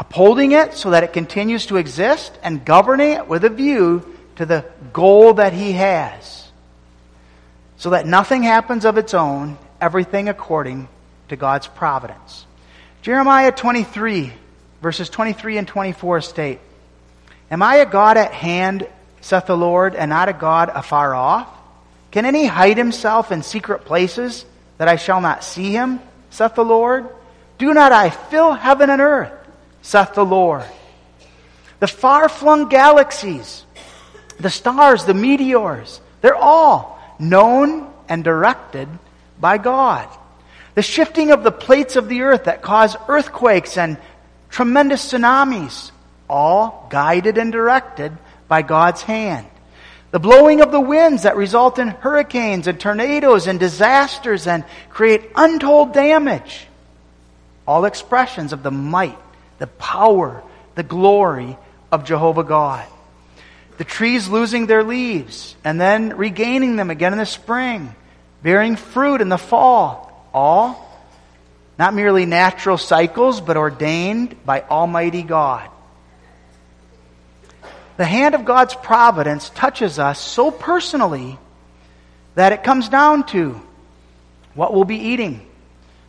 upholding 0.00 0.52
it 0.52 0.72
so 0.72 0.90
that 0.90 1.04
it 1.04 1.12
continues 1.12 1.66
to 1.66 1.76
exist, 1.76 2.32
and 2.42 2.64
governing 2.64 3.12
it 3.12 3.28
with 3.28 3.44
a 3.44 3.50
view 3.50 4.02
to 4.36 4.46
the 4.46 4.64
goal 4.94 5.34
that 5.34 5.52
he 5.52 5.72
has. 5.72 6.48
So 7.76 7.90
that 7.90 8.06
nothing 8.06 8.42
happens 8.42 8.86
of 8.86 8.96
its 8.96 9.12
own, 9.12 9.58
everything 9.78 10.30
according 10.30 10.88
to 11.28 11.36
God's 11.36 11.66
providence. 11.66 12.46
Jeremiah 13.02 13.52
23, 13.52 14.32
verses 14.80 15.10
23 15.10 15.58
and 15.58 15.68
24 15.68 16.22
state, 16.22 16.60
Am 17.50 17.62
I 17.62 17.76
a 17.76 17.86
God 17.86 18.16
at 18.16 18.32
hand, 18.32 18.88
saith 19.20 19.46
the 19.46 19.56
Lord, 19.56 19.94
and 19.94 20.08
not 20.08 20.30
a 20.30 20.32
God 20.32 20.70
afar 20.74 21.14
off? 21.14 21.48
Can 22.10 22.24
any 22.24 22.46
hide 22.46 22.78
himself 22.78 23.32
in 23.32 23.42
secret 23.42 23.84
places 23.84 24.46
that 24.78 24.88
I 24.88 24.96
shall 24.96 25.20
not 25.20 25.44
see 25.44 25.72
him, 25.72 26.00
saith 26.30 26.54
the 26.54 26.64
Lord? 26.64 27.06
Do 27.58 27.74
not 27.74 27.92
I 27.92 28.08
fill 28.08 28.54
heaven 28.54 28.88
and 28.88 29.02
earth? 29.02 29.39
Saith 29.82 30.14
the 30.14 30.24
Lord. 30.24 30.64
The 31.80 31.88
far 31.88 32.28
flung 32.28 32.68
galaxies, 32.68 33.64
the 34.38 34.50
stars, 34.50 35.04
the 35.04 35.14
meteors, 35.14 36.00
they're 36.20 36.36
all 36.36 37.00
known 37.18 37.92
and 38.08 38.22
directed 38.22 38.88
by 39.40 39.58
God. 39.58 40.08
The 40.74 40.82
shifting 40.82 41.30
of 41.30 41.42
the 41.42 41.52
plates 41.52 41.96
of 41.96 42.08
the 42.08 42.22
earth 42.22 42.44
that 42.44 42.62
cause 42.62 42.96
earthquakes 43.08 43.76
and 43.76 43.96
tremendous 44.50 45.12
tsunamis, 45.12 45.90
all 46.28 46.86
guided 46.90 47.38
and 47.38 47.50
directed 47.50 48.16
by 48.46 48.62
God's 48.62 49.02
hand. 49.02 49.46
The 50.10 50.18
blowing 50.18 50.60
of 50.60 50.72
the 50.72 50.80
winds 50.80 51.22
that 51.22 51.36
result 51.36 51.78
in 51.78 51.88
hurricanes 51.88 52.66
and 52.66 52.78
tornadoes 52.78 53.46
and 53.46 53.60
disasters 53.60 54.46
and 54.46 54.64
create 54.90 55.30
untold 55.36 55.92
damage. 55.92 56.66
All 57.66 57.84
expressions 57.84 58.52
of 58.52 58.62
the 58.62 58.72
might 58.72 59.18
the 59.60 59.68
power, 59.68 60.42
the 60.74 60.82
glory 60.82 61.56
of 61.92 62.04
Jehovah 62.04 62.42
God. 62.42 62.84
the 63.80 63.84
trees 63.84 64.28
losing 64.28 64.66
their 64.66 64.84
leaves 64.84 65.56
and 65.64 65.80
then 65.80 66.14
regaining 66.18 66.76
them 66.76 66.90
again 66.90 67.14
in 67.14 67.18
the 67.18 67.24
spring, 67.24 67.94
bearing 68.42 68.76
fruit 68.76 69.22
in 69.22 69.30
the 69.30 69.38
fall. 69.38 70.28
All 70.34 70.86
not 71.78 71.94
merely 71.94 72.26
natural 72.26 72.76
cycles, 72.76 73.40
but 73.40 73.56
ordained 73.56 74.36
by 74.44 74.60
Almighty 74.60 75.22
God. 75.22 75.66
The 77.96 78.04
hand 78.04 78.34
of 78.34 78.44
God's 78.44 78.74
providence 78.74 79.48
touches 79.48 79.98
us 79.98 80.20
so 80.20 80.50
personally 80.50 81.38
that 82.34 82.52
it 82.52 82.62
comes 82.62 82.90
down 82.90 83.24
to 83.28 83.58
what 84.52 84.74
we'll 84.74 84.84
be 84.84 84.98
eating 84.98 85.40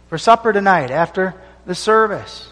for 0.09 0.17
supper 0.17 0.51
tonight 0.51 0.91
after 0.91 1.35
the 1.65 1.73
service. 1.73 2.50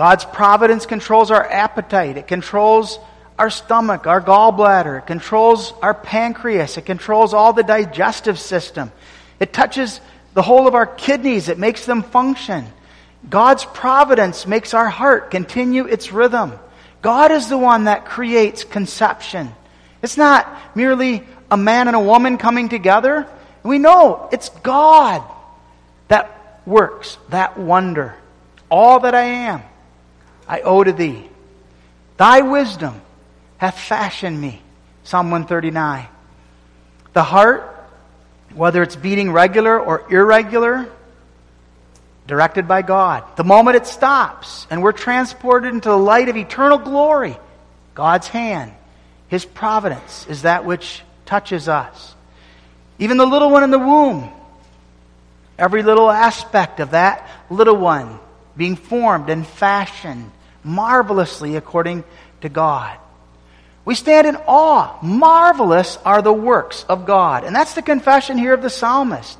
God's 0.00 0.24
providence 0.24 0.86
controls 0.86 1.30
our 1.30 1.46
appetite. 1.46 2.16
It 2.16 2.26
controls 2.26 2.98
our 3.38 3.50
stomach, 3.50 4.06
our 4.06 4.22
gallbladder. 4.22 5.00
It 5.00 5.06
controls 5.06 5.74
our 5.82 5.92
pancreas. 5.92 6.78
It 6.78 6.86
controls 6.86 7.34
all 7.34 7.52
the 7.52 7.62
digestive 7.62 8.38
system. 8.38 8.92
It 9.40 9.52
touches 9.52 10.00
the 10.32 10.40
whole 10.40 10.66
of 10.66 10.74
our 10.74 10.86
kidneys. 10.86 11.50
It 11.50 11.58
makes 11.58 11.84
them 11.84 12.02
function. 12.02 12.64
God's 13.28 13.66
providence 13.66 14.46
makes 14.46 14.72
our 14.72 14.88
heart 14.88 15.30
continue 15.30 15.84
its 15.84 16.12
rhythm. 16.12 16.58
God 17.02 17.30
is 17.30 17.50
the 17.50 17.58
one 17.58 17.84
that 17.84 18.06
creates 18.06 18.64
conception. 18.64 19.52
It's 20.00 20.16
not 20.16 20.48
merely 20.74 21.24
a 21.50 21.58
man 21.58 21.88
and 21.88 21.94
a 21.94 22.00
woman 22.00 22.38
coming 22.38 22.70
together. 22.70 23.26
We 23.62 23.76
know 23.76 24.30
it's 24.32 24.48
God 24.48 25.22
that 26.08 26.62
works 26.64 27.18
that 27.28 27.58
wonder. 27.58 28.14
All 28.70 29.00
that 29.00 29.14
I 29.14 29.24
am, 29.24 29.62
I 30.50 30.62
owe 30.62 30.82
to 30.82 30.92
thee. 30.92 31.28
Thy 32.16 32.40
wisdom 32.40 33.00
hath 33.58 33.78
fashioned 33.78 34.38
me. 34.38 34.60
Psalm 35.04 35.30
139. 35.30 36.08
The 37.12 37.22
heart, 37.22 37.88
whether 38.52 38.82
it's 38.82 38.96
beating 38.96 39.30
regular 39.30 39.78
or 39.78 40.12
irregular, 40.12 40.88
directed 42.26 42.66
by 42.66 42.82
God. 42.82 43.22
The 43.36 43.44
moment 43.44 43.76
it 43.76 43.86
stops 43.86 44.66
and 44.70 44.82
we're 44.82 44.90
transported 44.90 45.72
into 45.72 45.88
the 45.88 45.96
light 45.96 46.28
of 46.28 46.36
eternal 46.36 46.78
glory, 46.78 47.38
God's 47.94 48.26
hand, 48.26 48.72
His 49.28 49.44
providence 49.44 50.26
is 50.28 50.42
that 50.42 50.64
which 50.64 51.02
touches 51.26 51.68
us. 51.68 52.16
Even 52.98 53.18
the 53.18 53.26
little 53.26 53.50
one 53.50 53.62
in 53.62 53.70
the 53.70 53.78
womb, 53.78 54.28
every 55.56 55.84
little 55.84 56.10
aspect 56.10 56.80
of 56.80 56.90
that 56.90 57.24
little 57.50 57.76
one 57.76 58.18
being 58.56 58.74
formed 58.74 59.30
and 59.30 59.46
fashioned 59.46 60.32
marvelously 60.64 61.56
according 61.56 62.04
to 62.40 62.48
God. 62.48 62.98
We 63.84 63.94
stand 63.94 64.26
in 64.26 64.36
awe. 64.46 64.98
Marvelous 65.02 65.96
are 66.04 66.22
the 66.22 66.32
works 66.32 66.84
of 66.88 67.06
God. 67.06 67.44
And 67.44 67.56
that's 67.56 67.74
the 67.74 67.82
confession 67.82 68.38
here 68.38 68.54
of 68.54 68.62
the 68.62 68.70
psalmist. 68.70 69.38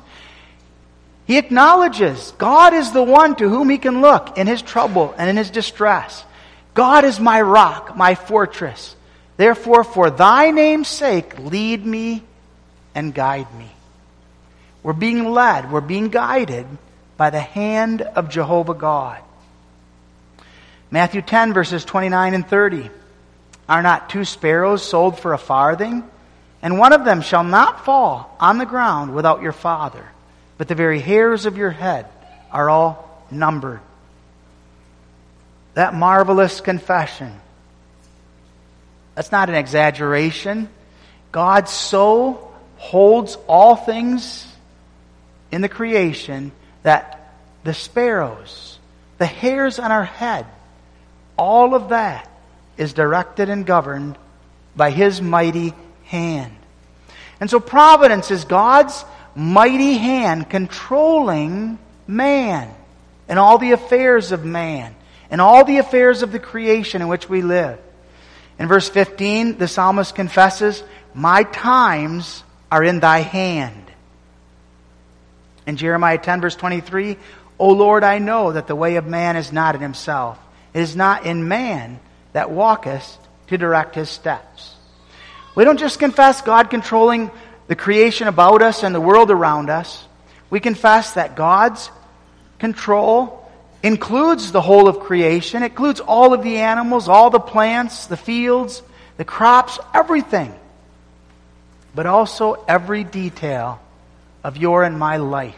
He 1.25 1.37
acknowledges 1.37 2.33
God 2.37 2.73
is 2.73 2.91
the 2.91 3.03
one 3.03 3.35
to 3.37 3.47
whom 3.47 3.69
he 3.69 3.77
can 3.77 4.01
look 4.01 4.37
in 4.37 4.47
his 4.47 4.61
trouble 4.61 5.13
and 5.17 5.29
in 5.29 5.37
his 5.37 5.49
distress. 5.49 6.25
God 6.73 7.05
is 7.05 7.19
my 7.19 7.41
rock, 7.41 7.95
my 7.95 8.15
fortress. 8.15 8.95
Therefore, 9.37 9.83
for 9.83 10.09
thy 10.09 10.51
name's 10.51 10.87
sake, 10.87 11.37
lead 11.39 11.85
me 11.85 12.23
and 12.93 13.13
guide 13.13 13.53
me. 13.55 13.69
We're 14.83 14.93
being 14.93 15.31
led, 15.31 15.71
we're 15.71 15.81
being 15.81 16.09
guided 16.09 16.65
by 17.17 17.29
the 17.29 17.39
hand 17.39 18.01
of 18.01 18.29
Jehovah 18.29 18.73
God. 18.73 19.21
Matthew 20.91 21.21
10, 21.21 21.53
verses 21.53 21.83
29 21.85 22.33
and 22.33 22.47
30. 22.47 22.91
Are 23.67 23.81
not 23.81 24.09
two 24.09 24.25
sparrows 24.25 24.83
sold 24.83 25.17
for 25.17 25.33
a 25.33 25.37
farthing? 25.37 26.03
And 26.61 26.77
one 26.77 26.93
of 26.93 27.05
them 27.05 27.21
shall 27.21 27.43
not 27.43 27.85
fall 27.85 28.35
on 28.39 28.57
the 28.57 28.65
ground 28.65 29.15
without 29.15 29.41
your 29.41 29.53
Father 29.53 30.05
but 30.61 30.67
the 30.67 30.75
very 30.75 30.99
hairs 30.99 31.47
of 31.47 31.57
your 31.57 31.71
head 31.71 32.05
are 32.51 32.69
all 32.69 33.25
numbered. 33.31 33.79
That 35.73 35.95
marvelous 35.95 36.61
confession. 36.61 37.33
That's 39.15 39.31
not 39.31 39.49
an 39.49 39.55
exaggeration. 39.55 40.69
God 41.31 41.67
so 41.67 42.53
holds 42.77 43.39
all 43.47 43.75
things 43.75 44.47
in 45.51 45.61
the 45.61 45.67
creation 45.67 46.51
that 46.83 47.33
the 47.63 47.73
sparrows, 47.73 48.77
the 49.17 49.25
hairs 49.25 49.79
on 49.79 49.91
our 49.91 50.05
head, 50.05 50.45
all 51.41 51.73
of 51.73 51.89
that 51.89 52.29
is 52.77 52.93
directed 52.93 53.49
and 53.49 53.65
governed 53.65 54.15
by 54.75 54.91
His 54.91 55.23
mighty 55.23 55.73
hand. 56.03 56.55
And 57.39 57.49
so 57.49 57.59
providence 57.59 58.29
is 58.29 58.45
God's 58.45 59.03
mighty 59.35 59.97
hand 59.97 60.51
controlling 60.51 61.79
man 62.05 62.71
and 63.27 63.39
all 63.39 63.57
the 63.57 63.71
affairs 63.71 64.31
of 64.31 64.45
man 64.45 64.93
and 65.31 65.41
all 65.41 65.65
the 65.65 65.79
affairs 65.79 66.21
of 66.21 66.31
the 66.31 66.37
creation 66.37 67.01
in 67.01 67.07
which 67.07 67.27
we 67.27 67.41
live. 67.41 67.79
In 68.59 68.67
verse 68.67 68.87
15, 68.87 69.57
the 69.57 69.67
psalmist 69.67 70.13
confesses, 70.13 70.83
My 71.15 71.41
times 71.41 72.43
are 72.71 72.83
in 72.83 72.99
thy 72.99 73.19
hand. 73.19 73.91
In 75.65 75.75
Jeremiah 75.75 76.19
10, 76.19 76.41
verse 76.41 76.55
23, 76.55 77.17
O 77.57 77.69
Lord, 77.69 78.03
I 78.03 78.19
know 78.19 78.51
that 78.51 78.67
the 78.67 78.75
way 78.75 78.97
of 78.97 79.07
man 79.07 79.37
is 79.37 79.51
not 79.51 79.73
in 79.73 79.81
himself. 79.81 80.37
It 80.73 80.81
is 80.81 80.95
not 80.95 81.25
in 81.25 81.47
man 81.47 81.99
that 82.33 82.51
walketh 82.51 83.17
to 83.47 83.57
direct 83.57 83.95
his 83.95 84.09
steps. 84.09 84.75
We 85.55 85.65
don't 85.65 85.79
just 85.79 85.99
confess 85.99 86.41
God 86.41 86.69
controlling 86.69 87.29
the 87.71 87.75
creation 87.75 88.27
about 88.27 88.61
us 88.61 88.83
and 88.83 88.93
the 88.93 88.99
world 88.99 89.31
around 89.31 89.69
us, 89.69 90.05
we 90.49 90.59
confess 90.59 91.13
that 91.13 91.37
God's 91.37 91.89
control 92.59 93.49
includes 93.81 94.51
the 94.51 94.61
whole 94.61 94.89
of 94.89 94.99
creation, 94.99 95.63
includes 95.63 96.01
all 96.01 96.33
of 96.33 96.43
the 96.43 96.57
animals, 96.57 97.07
all 97.07 97.29
the 97.29 97.39
plants, 97.39 98.07
the 98.07 98.17
fields, 98.17 98.83
the 99.15 99.23
crops, 99.23 99.79
everything, 99.93 100.53
but 101.95 102.05
also 102.05 102.63
every 102.67 103.05
detail 103.05 103.79
of 104.43 104.57
your 104.57 104.83
and 104.83 104.99
my 104.99 105.15
life. 105.15 105.55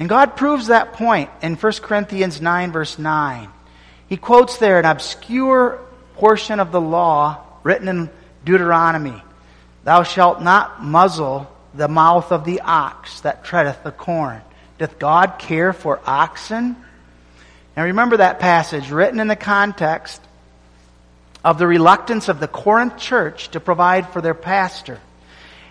And 0.00 0.08
God 0.08 0.34
proves 0.34 0.68
that 0.68 0.94
point 0.94 1.28
in 1.42 1.56
1 1.56 1.72
Corinthians 1.74 2.40
9, 2.40 2.72
verse 2.72 2.98
9. 2.98 3.50
He 4.08 4.16
quotes 4.16 4.56
there 4.56 4.78
an 4.78 4.86
obscure 4.86 5.78
portion 6.14 6.58
of 6.58 6.72
the 6.72 6.80
law 6.80 7.44
written 7.62 7.86
in 7.86 8.10
Deuteronomy. 8.42 9.22
Thou 9.84 10.02
shalt 10.02 10.40
not 10.40 10.82
muzzle 10.82 11.54
the 11.74 11.86
mouth 11.86 12.32
of 12.32 12.46
the 12.46 12.62
ox 12.62 13.20
that 13.20 13.44
treadeth 13.44 13.84
the 13.84 13.92
corn. 13.92 14.40
Doth 14.78 14.98
God 14.98 15.38
care 15.38 15.74
for 15.74 16.00
oxen? 16.06 16.76
Now 17.76 17.84
remember 17.84 18.16
that 18.16 18.40
passage 18.40 18.90
written 18.90 19.20
in 19.20 19.28
the 19.28 19.36
context 19.36 20.22
of 21.44 21.58
the 21.58 21.66
reluctance 21.66 22.30
of 22.30 22.40
the 22.40 22.48
Corinth 22.48 22.96
church 22.96 23.50
to 23.50 23.60
provide 23.60 24.08
for 24.08 24.22
their 24.22 24.34
pastor. 24.34 24.98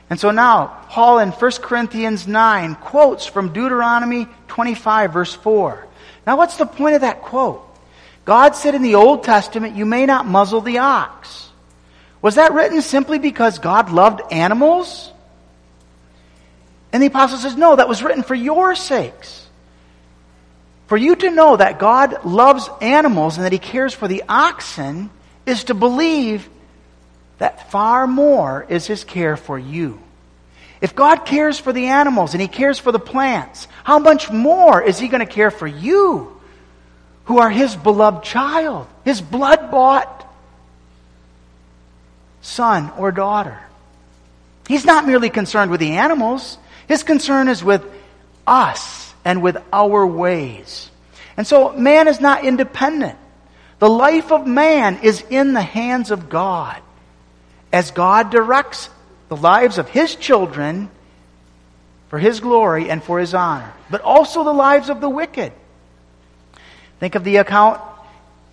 And 0.10 0.20
so 0.20 0.32
now, 0.32 0.86
Paul 0.90 1.20
in 1.20 1.30
1 1.30 1.52
Corinthians 1.62 2.28
9 2.28 2.76
quotes 2.76 3.26
from 3.26 3.54
Deuteronomy 3.54 4.28
25, 4.48 5.14
verse 5.14 5.34
4. 5.36 5.88
Now, 6.26 6.38
what's 6.38 6.58
the 6.58 6.66
point 6.66 6.96
of 6.96 7.02
that 7.02 7.22
quote? 7.22 7.66
God 8.26 8.56
said 8.56 8.76
in 8.76 8.82
the 8.82 8.96
Old 8.96 9.24
Testament, 9.24 9.76
You 9.76 9.86
may 9.86 10.06
not 10.06 10.26
muzzle 10.26 10.62
the 10.62 10.80
ox. 10.80 11.50
Was 12.22 12.36
that 12.36 12.54
written 12.54 12.82
simply 12.82 13.20
because 13.20 13.60
God 13.60 13.92
loved 13.92 14.22
animals? 14.32 15.12
And 16.92 17.02
the 17.02 17.08
apostle 17.08 17.38
says, 17.38 17.56
no, 17.56 17.76
that 17.76 17.88
was 17.88 18.04
written 18.04 18.24
for 18.24 18.36
your 18.36 18.76
sakes. 18.76 19.48
For 20.88 20.98
you 20.98 21.16
to 21.16 21.30
know 21.30 21.56
that 21.56 21.80
God 21.80 22.26
loves 22.26 22.68
animals 22.82 23.38
and 23.38 23.46
that 23.46 23.52
he 23.52 23.60
cares 23.60 23.94
for 23.94 24.08
the 24.08 24.24
oxen 24.28 25.12
is 25.46 25.66
to 25.66 25.76
believe 25.76 26.50
that 27.40 27.72
far 27.72 28.06
more 28.06 28.66
is 28.70 28.86
his 28.86 29.04
care 29.04 29.36
for 29.36 29.58
you. 29.58 30.00
If 30.82 30.96
God 30.96 31.26
cares 31.26 31.60
for 31.60 31.74
the 31.74 31.88
animals 31.88 32.34
and 32.34 32.42
he 32.42 32.48
cares 32.48 32.80
for 32.80 32.92
the 32.92 33.00
plants, 33.00 33.68
how 33.84 34.00
much 34.00 34.32
more 34.32 34.82
is 34.82 35.00
he 35.00 35.08
going 35.08 35.26
to 35.26 35.32
care 35.32 35.52
for 35.52 35.68
you 35.68 36.40
who 37.26 37.40
are 37.40 37.50
his 37.50 37.76
beloved 37.76 38.24
child, 38.24 38.88
his 39.04 39.22
blood 39.22 39.72
bought 39.72 40.28
son 42.42 42.92
or 42.98 43.12
daughter. 43.12 43.60
He's 44.68 44.86
not 44.86 45.06
merely 45.06 45.30
concerned 45.30 45.72
with 45.72 45.80
the 45.80 45.94
animals, 45.94 46.58
his 46.88 47.04
concern 47.04 47.48
is 47.48 47.64
with 47.64 47.86
us 48.48 49.14
and 49.26 49.42
with 49.42 49.58
our 49.72 50.06
ways. 50.06 50.90
And 51.38 51.46
so 51.46 51.72
man 51.74 52.08
is 52.08 52.20
not 52.20 52.46
independent. 52.46 53.18
The 53.80 53.90
life 53.90 54.32
of 54.32 54.46
man 54.46 55.00
is 55.04 55.24
in 55.30 55.54
the 55.54 55.62
hands 55.62 56.12
of 56.12 56.30
God 56.30 56.82
as 57.72 57.92
God 57.92 58.32
directs 58.32 58.90
the 59.30 59.36
lives 59.36 59.78
of 59.78 59.90
his 59.90 60.16
children 60.16 60.90
for 62.10 62.18
his 62.18 62.40
glory 62.40 62.90
and 62.90 63.04
for 63.04 63.20
his 63.20 63.34
honor, 63.34 63.72
but 63.90 64.02
also 64.02 64.44
the 64.44 64.54
lives 64.54 64.90
of 64.90 65.00
the 65.02 65.10
wicked. 65.10 65.54
Think 67.00 67.16
of 67.16 67.24
the 67.24 67.38
account 67.38 67.82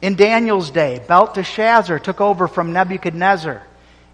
In 0.02 0.14
Daniel's 0.14 0.70
day, 0.70 1.02
Belteshazzar 1.08 1.98
took 1.98 2.20
over 2.20 2.48
from 2.48 2.74
Nebuchadnezzar, 2.74 3.62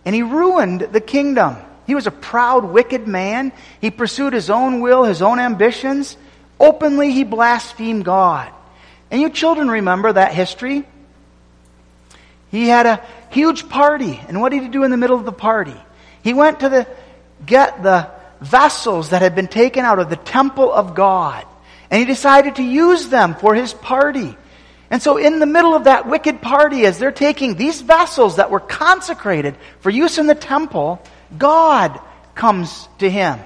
and 0.04 0.14
he 0.14 0.22
ruined 0.22 0.80
the 0.80 1.00
kingdom. 1.00 1.56
He 1.88 1.96
was 1.96 2.06
a 2.06 2.12
proud, 2.12 2.64
wicked 2.64 3.08
man. 3.08 3.52
He 3.80 3.90
pursued 3.90 4.32
his 4.32 4.48
own 4.48 4.80
will, 4.80 5.02
his 5.02 5.22
own 5.22 5.40
ambitions. 5.40 6.16
Openly, 6.60 7.10
he 7.10 7.24
blasphemed 7.24 8.04
God. 8.04 8.52
And 9.10 9.20
you 9.20 9.28
children 9.28 9.68
remember 9.68 10.12
that 10.12 10.32
history? 10.32 10.84
He 12.52 12.68
had 12.68 12.86
a 12.86 13.04
huge 13.32 13.68
party, 13.68 14.20
and 14.28 14.40
what 14.40 14.52
did 14.52 14.62
he 14.62 14.68
do 14.68 14.84
in 14.84 14.90
the 14.90 14.96
middle 14.96 15.18
of 15.18 15.24
the 15.24 15.32
party? 15.32 15.76
He 16.22 16.34
went 16.34 16.60
to 16.60 16.68
the, 16.68 16.86
get 17.44 17.82
the 17.82 18.10
vessels 18.40 19.10
that 19.10 19.22
had 19.22 19.34
been 19.34 19.48
taken 19.48 19.84
out 19.84 19.98
of 19.98 20.10
the 20.10 20.16
temple 20.16 20.72
of 20.72 20.94
God, 20.94 21.44
and 21.90 21.98
he 21.98 22.04
decided 22.04 22.56
to 22.56 22.62
use 22.62 23.08
them 23.08 23.34
for 23.34 23.54
his 23.54 23.72
party. 23.72 24.36
And 24.90 25.02
so, 25.02 25.16
in 25.16 25.38
the 25.38 25.46
middle 25.46 25.74
of 25.74 25.84
that 25.84 26.06
wicked 26.06 26.42
party, 26.42 26.84
as 26.84 26.98
they're 26.98 27.12
taking 27.12 27.54
these 27.54 27.80
vessels 27.80 28.36
that 28.36 28.50
were 28.50 28.60
consecrated 28.60 29.56
for 29.80 29.88
use 29.88 30.18
in 30.18 30.26
the 30.26 30.34
temple, 30.34 31.02
God 31.36 31.98
comes 32.34 32.88
to 32.98 33.08
him. 33.08 33.38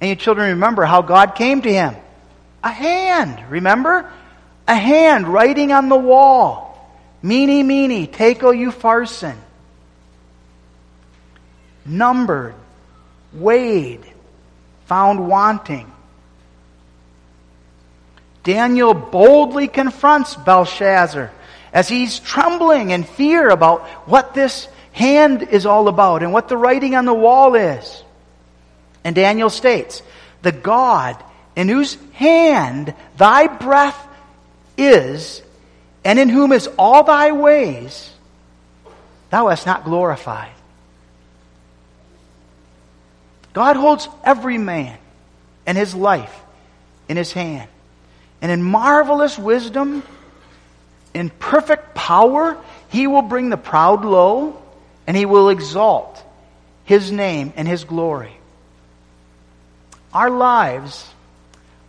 And 0.00 0.08
you 0.08 0.16
children 0.16 0.50
remember 0.50 0.84
how 0.84 1.02
God 1.02 1.34
came 1.34 1.60
to 1.62 1.70
him. 1.70 1.94
A 2.64 2.70
hand, 2.70 3.50
remember? 3.50 4.10
A 4.66 4.74
hand 4.74 5.28
writing 5.28 5.72
on 5.72 5.90
the 5.90 5.96
wall. 5.96 6.69
Mene, 7.22 7.66
mene, 7.66 8.06
tekel 8.06 8.52
upharsin. 8.52 9.36
Numbered, 11.84 12.54
weighed, 13.32 14.04
found 14.86 15.28
wanting. 15.28 15.90
Daniel 18.42 18.94
boldly 18.94 19.68
confronts 19.68 20.34
Belshazzar 20.34 21.30
as 21.72 21.88
he's 21.88 22.18
trembling 22.18 22.90
in 22.90 23.04
fear 23.04 23.50
about 23.50 23.82
what 24.08 24.34
this 24.34 24.66
hand 24.92 25.42
is 25.42 25.66
all 25.66 25.88
about 25.88 26.22
and 26.22 26.32
what 26.32 26.48
the 26.48 26.56
writing 26.56 26.94
on 26.94 27.04
the 27.04 27.14
wall 27.14 27.54
is. 27.54 28.02
And 29.04 29.14
Daniel 29.14 29.50
states, 29.50 30.02
The 30.42 30.52
God 30.52 31.22
in 31.54 31.68
whose 31.68 31.96
hand 32.12 32.94
thy 33.16 33.46
breath 33.46 34.06
is, 34.76 35.42
and 36.04 36.18
in 36.18 36.28
whom 36.28 36.52
is 36.52 36.68
all 36.78 37.04
thy 37.04 37.32
ways, 37.32 38.10
thou 39.30 39.48
hast 39.48 39.66
not 39.66 39.84
glorified. 39.84 40.52
God 43.52 43.76
holds 43.76 44.08
every 44.24 44.58
man 44.58 44.96
and 45.66 45.76
his 45.76 45.94
life 45.94 46.34
in 47.08 47.16
his 47.16 47.32
hand. 47.32 47.68
And 48.40 48.50
in 48.50 48.62
marvelous 48.62 49.38
wisdom, 49.38 50.02
in 51.12 51.30
perfect 51.30 51.94
power, 51.94 52.56
he 52.88 53.06
will 53.06 53.22
bring 53.22 53.50
the 53.50 53.56
proud 53.56 54.04
low 54.04 54.60
and 55.06 55.16
he 55.16 55.26
will 55.26 55.48
exalt 55.48 56.22
his 56.84 57.10
name 57.12 57.52
and 57.56 57.66
his 57.68 57.84
glory. 57.84 58.36
Our 60.14 60.30
lives 60.30 61.08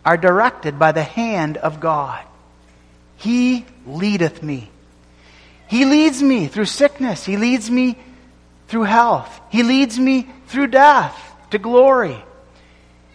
are 0.04 0.16
directed 0.16 0.78
by 0.78 0.92
the 0.92 1.02
hand 1.02 1.56
of 1.56 1.80
God. 1.80 2.24
He 3.22 3.64
leadeth 3.86 4.42
me. 4.42 4.68
He 5.68 5.84
leads 5.84 6.20
me 6.20 6.48
through 6.48 6.64
sickness. 6.64 7.24
He 7.24 7.36
leads 7.36 7.70
me 7.70 7.96
through 8.66 8.82
health. 8.82 9.40
He 9.48 9.62
leads 9.62 9.96
me 9.96 10.28
through 10.48 10.66
death 10.66 11.16
to 11.50 11.58
glory. 11.58 12.16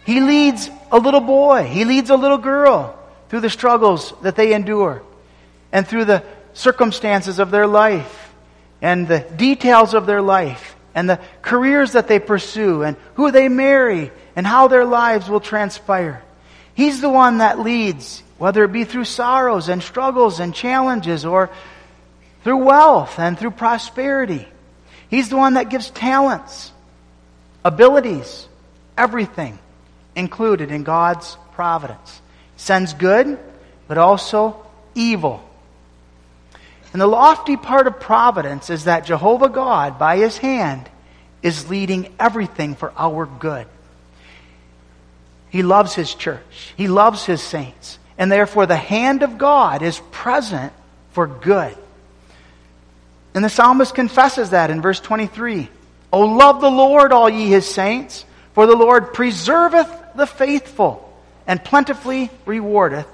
He 0.06 0.20
leads 0.20 0.70
a 0.90 0.98
little 0.98 1.20
boy. 1.20 1.64
He 1.64 1.84
leads 1.84 2.08
a 2.08 2.16
little 2.16 2.38
girl 2.38 2.98
through 3.28 3.40
the 3.40 3.50
struggles 3.50 4.14
that 4.22 4.34
they 4.34 4.54
endure 4.54 5.02
and 5.72 5.86
through 5.86 6.06
the 6.06 6.24
circumstances 6.54 7.38
of 7.38 7.50
their 7.50 7.66
life 7.66 8.32
and 8.80 9.06
the 9.06 9.20
details 9.20 9.92
of 9.92 10.06
their 10.06 10.22
life 10.22 10.74
and 10.94 11.10
the 11.10 11.20
careers 11.42 11.92
that 11.92 12.08
they 12.08 12.18
pursue 12.18 12.82
and 12.82 12.96
who 13.14 13.30
they 13.30 13.50
marry 13.50 14.10
and 14.34 14.46
how 14.46 14.68
their 14.68 14.86
lives 14.86 15.28
will 15.28 15.40
transpire. 15.40 16.22
He's 16.74 17.02
the 17.02 17.10
one 17.10 17.38
that 17.38 17.58
leads, 17.58 18.22
whether 18.38 18.64
it 18.64 18.72
be 18.72 18.84
through 18.84 19.04
sorrows 19.04 19.68
and 19.68 19.82
struggles 19.82 20.40
and 20.40 20.54
challenges 20.54 21.24
or 21.24 21.50
through 22.44 22.64
wealth 22.64 23.18
and 23.18 23.38
through 23.38 23.50
prosperity. 23.50 24.46
He's 25.10 25.28
the 25.28 25.36
one 25.36 25.54
that 25.54 25.70
gives 25.70 25.90
talents, 25.90 26.72
abilities, 27.64 28.48
everything 28.96 29.58
included 30.14 30.70
in 30.70 30.84
God's 30.84 31.36
providence. 31.52 32.22
Sends 32.56 32.94
good, 32.94 33.38
but 33.86 33.98
also 33.98 34.64
evil. 34.94 35.42
And 36.92 37.02
the 37.02 37.06
lofty 37.06 37.56
part 37.56 37.86
of 37.86 38.00
providence 38.00 38.70
is 38.70 38.84
that 38.84 39.04
Jehovah 39.04 39.48
God, 39.48 39.98
by 39.98 40.16
his 40.16 40.38
hand, 40.38 40.88
is 41.42 41.68
leading 41.68 42.12
everything 42.18 42.74
for 42.74 42.92
our 42.96 43.26
good. 43.26 43.66
He 45.50 45.62
loves 45.62 45.94
his 45.94 46.14
church. 46.14 46.74
He 46.76 46.88
loves 46.88 47.24
his 47.24 47.42
saints. 47.42 47.97
And 48.18 48.30
therefore, 48.30 48.66
the 48.66 48.76
hand 48.76 49.22
of 49.22 49.38
God 49.38 49.82
is 49.82 50.00
present 50.10 50.72
for 51.12 51.26
good. 51.26 51.76
And 53.34 53.44
the 53.44 53.48
psalmist 53.48 53.94
confesses 53.94 54.50
that 54.50 54.70
in 54.70 54.82
verse 54.82 54.98
23. 54.98 55.68
O 56.12 56.20
love 56.22 56.60
the 56.60 56.70
Lord, 56.70 57.12
all 57.12 57.30
ye 57.30 57.46
his 57.46 57.66
saints, 57.66 58.24
for 58.54 58.66
the 58.66 58.74
Lord 58.74 59.14
preserveth 59.14 60.16
the 60.16 60.26
faithful 60.26 61.04
and 61.46 61.62
plentifully 61.62 62.30
rewardeth 62.44 63.06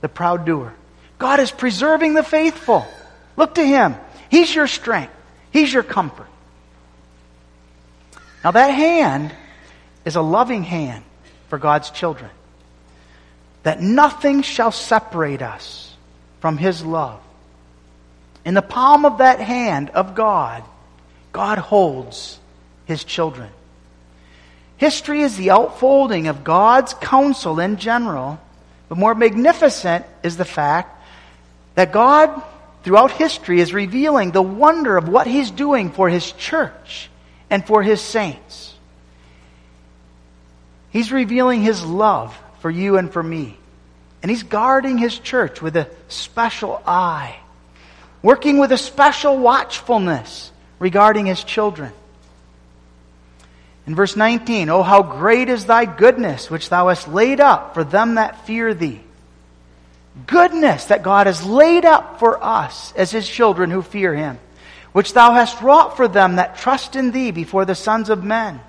the 0.00 0.08
proud 0.08 0.44
doer. 0.44 0.74
God 1.18 1.38
is 1.38 1.50
preserving 1.50 2.14
the 2.14 2.22
faithful. 2.22 2.84
Look 3.36 3.54
to 3.54 3.64
him. 3.64 3.94
He's 4.30 4.52
your 4.54 4.66
strength. 4.66 5.12
He's 5.52 5.72
your 5.72 5.82
comfort. 5.82 6.26
Now, 8.42 8.52
that 8.52 8.68
hand 8.68 9.34
is 10.04 10.16
a 10.16 10.22
loving 10.22 10.62
hand 10.62 11.04
for 11.48 11.58
God's 11.58 11.90
children. 11.90 12.30
That 13.62 13.80
nothing 13.80 14.42
shall 14.42 14.72
separate 14.72 15.42
us 15.42 15.94
from 16.40 16.56
His 16.56 16.84
love. 16.84 17.20
In 18.44 18.54
the 18.54 18.62
palm 18.62 19.04
of 19.04 19.18
that 19.18 19.40
hand 19.40 19.90
of 19.90 20.14
God, 20.14 20.64
God 21.32 21.58
holds 21.58 22.38
His 22.86 23.04
children. 23.04 23.50
History 24.78 25.20
is 25.20 25.36
the 25.36 25.50
outfolding 25.50 26.26
of 26.26 26.42
God's 26.42 26.94
counsel 26.94 27.60
in 27.60 27.76
general, 27.76 28.40
but 28.88 28.96
more 28.96 29.14
magnificent 29.14 30.06
is 30.22 30.38
the 30.38 30.46
fact 30.46 30.96
that 31.74 31.92
God, 31.92 32.42
throughout 32.82 33.10
history, 33.10 33.60
is 33.60 33.74
revealing 33.74 34.30
the 34.30 34.42
wonder 34.42 34.96
of 34.96 35.06
what 35.06 35.26
He's 35.26 35.50
doing 35.50 35.90
for 35.90 36.08
His 36.08 36.32
church 36.32 37.10
and 37.50 37.64
for 37.66 37.82
His 37.82 38.00
saints. 38.00 38.74
He's 40.90 41.12
revealing 41.12 41.60
His 41.60 41.84
love 41.84 42.36
for 42.60 42.70
you 42.70 42.96
and 42.96 43.12
for 43.12 43.22
me. 43.22 43.56
And 44.22 44.30
He's 44.30 44.42
guarding 44.42 44.98
His 44.98 45.18
church 45.18 45.60
with 45.60 45.76
a 45.76 45.88
special 46.08 46.82
eye, 46.86 47.38
working 48.22 48.58
with 48.58 48.72
a 48.72 48.78
special 48.78 49.38
watchfulness 49.38 50.52
regarding 50.78 51.26
His 51.26 51.42
children. 51.42 51.92
In 53.86 53.94
verse 53.94 54.14
19, 54.14 54.68
Oh, 54.68 54.82
how 54.82 55.02
great 55.02 55.48
is 55.48 55.64
thy 55.64 55.84
goodness, 55.84 56.50
which 56.50 56.68
thou 56.68 56.88
hast 56.88 57.08
laid 57.08 57.40
up 57.40 57.74
for 57.74 57.82
them 57.82 58.14
that 58.14 58.46
fear 58.46 58.72
thee. 58.72 59.00
Goodness 60.26 60.86
that 60.86 61.02
God 61.02 61.26
has 61.26 61.44
laid 61.44 61.84
up 61.84 62.18
for 62.18 62.42
us 62.42 62.92
as 62.96 63.10
his 63.10 63.28
children 63.28 63.70
who 63.70 63.82
fear 63.82 64.14
him, 64.14 64.38
which 64.92 65.12
thou 65.12 65.32
hast 65.32 65.62
wrought 65.62 65.96
for 65.96 66.08
them 66.08 66.36
that 66.36 66.58
trust 66.58 66.96
in 66.96 67.10
thee 67.10 67.30
before 67.30 67.64
the 67.64 67.74
sons 67.74 68.10
of 68.10 68.24
men. 68.24 68.60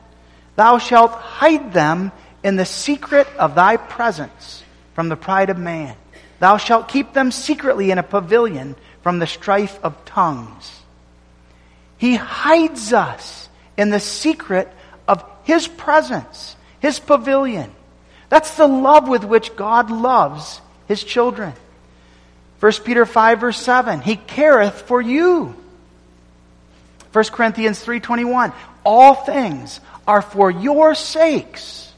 Thou 0.55 0.77
shalt 0.77 1.11
hide 1.11 1.73
them 1.73 2.11
in 2.43 2.55
the 2.55 2.65
secret 2.65 3.27
of 3.37 3.55
thy 3.55 3.77
presence 3.77 4.63
from 4.93 5.09
the 5.09 5.15
pride 5.15 5.49
of 5.49 5.57
man. 5.57 5.95
Thou 6.39 6.57
shalt 6.57 6.87
keep 6.87 7.13
them 7.13 7.31
secretly 7.31 7.91
in 7.91 7.97
a 7.97 8.03
pavilion 8.03 8.75
from 9.03 9.19
the 9.19 9.27
strife 9.27 9.79
of 9.83 10.05
tongues. 10.05 10.81
He 11.97 12.15
hides 12.15 12.93
us 12.93 13.47
in 13.77 13.89
the 13.89 13.99
secret 13.99 14.67
of 15.07 15.23
His 15.43 15.67
presence, 15.67 16.55
His 16.79 16.99
pavilion. 16.99 17.71
That's 18.29 18.57
the 18.57 18.67
love 18.67 19.07
with 19.07 19.23
which 19.23 19.55
God 19.55 19.91
loves 19.91 20.61
His 20.87 21.03
children. 21.03 21.53
1 22.59 22.71
Peter 22.83 23.05
5 23.05 23.39
verse 23.39 23.57
7, 23.59 24.01
He 24.01 24.15
careth 24.15 24.81
for 24.81 25.01
you. 25.01 25.55
1 27.11 27.25
Corinthians 27.25 27.83
3.21, 27.85 28.53
all 28.83 29.13
things 29.13 29.79
are 30.07 30.21
for 30.21 30.49
your 30.49 30.95
sakes. 30.95 31.90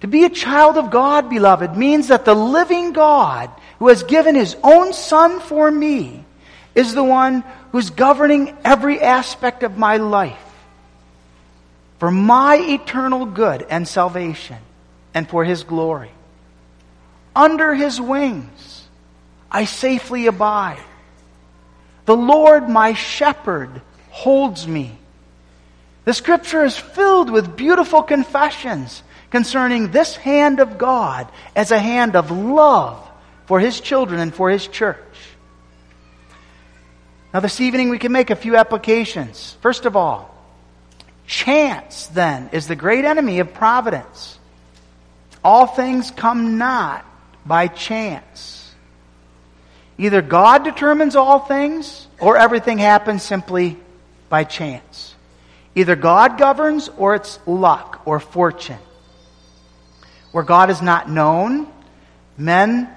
To 0.00 0.06
be 0.06 0.24
a 0.24 0.30
child 0.30 0.76
of 0.76 0.90
God, 0.90 1.28
beloved, 1.28 1.76
means 1.76 2.08
that 2.08 2.24
the 2.24 2.34
living 2.34 2.92
God 2.92 3.50
who 3.78 3.88
has 3.88 4.02
given 4.02 4.34
his 4.34 4.56
own 4.62 4.92
son 4.92 5.40
for 5.40 5.70
me 5.70 6.24
is 6.74 6.94
the 6.94 7.04
one 7.04 7.42
who's 7.72 7.90
governing 7.90 8.56
every 8.64 9.00
aspect 9.00 9.62
of 9.62 9.76
my 9.76 9.96
life 9.96 10.38
for 11.98 12.10
my 12.10 12.56
eternal 12.56 13.26
good 13.26 13.66
and 13.68 13.86
salvation 13.86 14.58
and 15.14 15.28
for 15.28 15.44
his 15.44 15.64
glory. 15.64 16.12
Under 17.34 17.74
his 17.74 18.00
wings, 18.00 18.88
I 19.50 19.64
safely 19.64 20.26
abide. 20.26 20.82
The 22.06 22.16
Lord 22.16 22.68
my 22.68 22.94
shepherd 22.94 23.82
holds 24.10 24.66
me. 24.66 24.96
The 26.04 26.14
scripture 26.14 26.64
is 26.64 26.78
filled 26.78 27.30
with 27.30 27.56
beautiful 27.56 28.02
confessions 28.02 29.02
concerning 29.30 29.90
this 29.90 30.16
hand 30.16 30.60
of 30.60 30.78
God 30.78 31.28
as 31.54 31.70
a 31.70 31.78
hand 31.78 32.16
of 32.16 32.30
love 32.30 33.06
for 33.46 33.60
his 33.60 33.80
children 33.80 34.20
and 34.20 34.34
for 34.34 34.50
his 34.50 34.66
church. 34.66 34.98
Now, 37.32 37.40
this 37.40 37.60
evening 37.60 37.90
we 37.90 37.98
can 37.98 38.12
make 38.12 38.30
a 38.30 38.36
few 38.36 38.56
applications. 38.56 39.56
First 39.60 39.84
of 39.84 39.96
all, 39.96 40.34
chance 41.26 42.06
then 42.06 42.48
is 42.52 42.66
the 42.66 42.76
great 42.76 43.04
enemy 43.04 43.40
of 43.40 43.52
providence. 43.52 44.38
All 45.44 45.66
things 45.66 46.10
come 46.10 46.58
not 46.58 47.04
by 47.44 47.68
chance. 47.68 48.74
Either 49.98 50.22
God 50.22 50.64
determines 50.64 51.16
all 51.16 51.40
things 51.40 52.06
or 52.18 52.36
everything 52.36 52.78
happens 52.78 53.22
simply 53.22 53.76
by 54.28 54.44
chance. 54.44 55.14
Either 55.74 55.96
God 55.96 56.38
governs 56.38 56.88
or 56.96 57.14
it's 57.14 57.38
luck 57.46 58.02
or 58.04 58.20
fortune. 58.20 58.78
Where 60.32 60.44
God 60.44 60.70
is 60.70 60.82
not 60.82 61.10
known, 61.10 61.66
men 62.36 62.88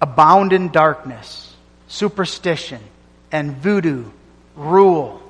abound 0.00 0.52
in 0.52 0.70
darkness, 0.70 1.54
superstition, 1.88 2.80
and 3.30 3.56
voodoo 3.56 4.06
rule. 4.56 5.20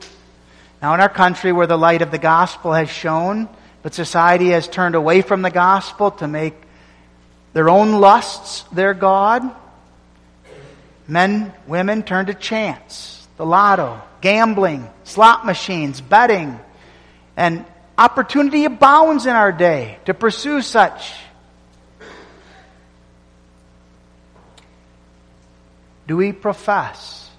Now, 0.81 0.95
in 0.95 1.01
our 1.01 1.09
country 1.09 1.53
where 1.53 1.67
the 1.67 1.77
light 1.77 2.03
of 2.03 2.11
the 2.11 2.19
gospel 2.19 2.73
has 2.73 2.89
shone, 2.89 3.49
but 3.83 3.95
society 3.95 4.51
has 4.51 4.69
turned 4.69 4.95
away 4.95 5.23
from 5.23 5.43
the 5.43 5.51
gospel 5.51 6.11
to 6.13 6.29
make 6.29 6.55
their 7.53 7.69
own 7.69 8.01
lusts 8.01 8.63
their 8.73 8.95
God, 8.95 9.43
men, 11.09 11.53
women 11.67 12.03
turn 12.03 12.27
to 12.27 12.35
chance, 12.35 13.27
the 13.37 13.45
lotto, 13.45 14.01
gambling, 14.21 14.89
slot 15.05 15.45
machines, 15.45 16.01
betting, 16.01 16.59
and 17.37 17.65
opportunity 18.01 18.65
abounds 18.65 19.27
in 19.27 19.37
our 19.37 19.53
day 19.53 19.99
to 20.07 20.15
pursue 20.15 20.63
such. 20.63 21.13
Do 26.07 26.17
we 26.17 26.33
profess 26.33 27.31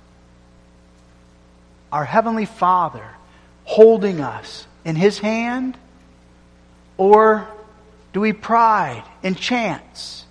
our 1.92 2.06
Heavenly 2.06 2.46
Father 2.46 3.04
holding 3.64 4.22
us 4.22 4.68
in 4.86 4.96
His 4.96 5.18
hand? 5.18 5.76
Or 6.96 7.50
do 8.14 8.22
we 8.22 8.32
pride 8.32 9.04
in 9.24 9.34
chance, 9.34 10.26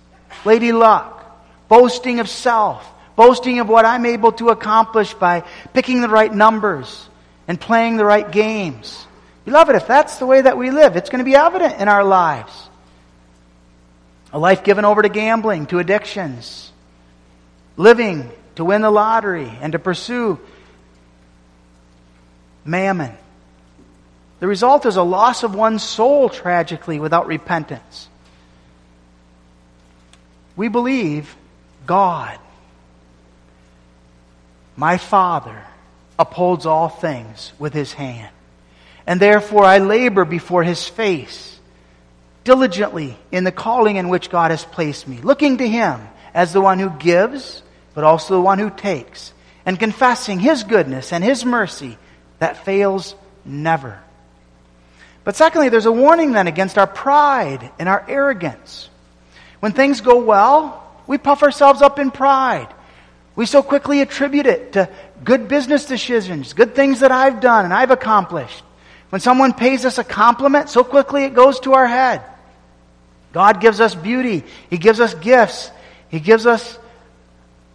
lady 0.45 0.71
luck, 0.71 1.43
boasting 1.67 2.21
of 2.21 2.29
self, 2.29 2.89
boasting 3.17 3.59
of 3.59 3.67
what 3.67 3.83
I'm 3.83 4.05
able 4.05 4.31
to 4.33 4.47
accomplish 4.47 5.13
by 5.13 5.41
picking 5.73 5.99
the 5.99 6.07
right 6.07 6.33
numbers 6.33 7.09
and 7.49 7.59
playing 7.59 7.97
the 7.97 8.05
right 8.05 8.31
games? 8.31 9.05
Beloved, 9.45 9.75
if 9.75 9.87
that's 9.87 10.17
the 10.17 10.25
way 10.25 10.41
that 10.41 10.57
we 10.57 10.71
live, 10.71 10.95
it's 10.95 11.09
going 11.09 11.19
to 11.19 11.25
be 11.25 11.35
evident 11.35 11.79
in 11.79 11.87
our 11.87 12.03
lives. 12.03 12.69
A 14.33 14.39
life 14.39 14.63
given 14.63 14.85
over 14.85 15.01
to 15.01 15.09
gambling, 15.09 15.65
to 15.67 15.79
addictions, 15.79 16.71
living 17.75 18.31
to 18.55 18.65
win 18.65 18.81
the 18.81 18.91
lottery, 18.91 19.51
and 19.61 19.73
to 19.73 19.79
pursue 19.79 20.39
mammon. 22.63 23.15
The 24.39 24.47
result 24.47 24.85
is 24.85 24.95
a 24.95 25.03
loss 25.03 25.43
of 25.43 25.55
one's 25.55 25.83
soul, 25.83 26.29
tragically, 26.29 26.99
without 26.99 27.27
repentance. 27.27 28.07
We 30.55 30.67
believe 30.67 31.35
God, 31.85 32.37
my 34.75 34.97
Father, 34.97 35.63
upholds 36.19 36.65
all 36.65 36.89
things 36.89 37.51
with 37.57 37.73
his 37.73 37.93
hand. 37.93 38.29
And 39.11 39.19
therefore 39.19 39.65
I 39.65 39.79
labor 39.79 40.23
before 40.23 40.63
his 40.63 40.87
face 40.87 41.59
diligently 42.45 43.17
in 43.29 43.43
the 43.43 43.51
calling 43.51 43.97
in 43.97 44.07
which 44.07 44.29
God 44.29 44.51
has 44.51 44.63
placed 44.63 45.05
me, 45.05 45.17
looking 45.17 45.57
to 45.57 45.67
him 45.67 45.99
as 46.33 46.53
the 46.53 46.61
one 46.61 46.79
who 46.79 46.89
gives, 46.91 47.61
but 47.93 48.05
also 48.05 48.35
the 48.35 48.41
one 48.41 48.57
who 48.57 48.69
takes, 48.69 49.33
and 49.65 49.77
confessing 49.77 50.39
his 50.39 50.63
goodness 50.63 51.11
and 51.11 51.25
his 51.25 51.43
mercy 51.43 51.97
that 52.39 52.63
fails 52.63 53.13
never. 53.43 53.99
But 55.25 55.35
secondly, 55.35 55.67
there's 55.67 55.87
a 55.87 55.91
warning 55.91 56.31
then 56.31 56.47
against 56.47 56.77
our 56.77 56.87
pride 56.87 57.69
and 57.79 57.89
our 57.89 58.05
arrogance. 58.07 58.89
When 59.59 59.73
things 59.73 59.99
go 59.99 60.23
well, 60.23 60.89
we 61.05 61.17
puff 61.17 61.43
ourselves 61.43 61.81
up 61.81 61.99
in 61.99 62.11
pride. 62.11 62.73
We 63.35 63.45
so 63.45 63.61
quickly 63.61 63.99
attribute 63.99 64.45
it 64.45 64.71
to 64.71 64.87
good 65.21 65.49
business 65.49 65.83
decisions, 65.83 66.53
good 66.53 66.75
things 66.75 67.01
that 67.01 67.11
I've 67.11 67.41
done 67.41 67.65
and 67.65 67.73
I've 67.73 67.91
accomplished. 67.91 68.63
When 69.11 69.19
someone 69.19 69.51
pays 69.51 69.83
us 69.85 69.97
a 69.97 70.05
compliment, 70.05 70.69
so 70.69 70.85
quickly 70.85 71.25
it 71.25 71.33
goes 71.33 71.59
to 71.61 71.73
our 71.73 71.85
head. 71.85 72.21
God 73.33 73.59
gives 73.59 73.81
us 73.81 73.93
beauty. 73.93 74.45
He 74.69 74.77
gives 74.77 75.01
us 75.01 75.13
gifts. 75.13 75.69
He 76.07 76.21
gives 76.21 76.45
us 76.45 76.79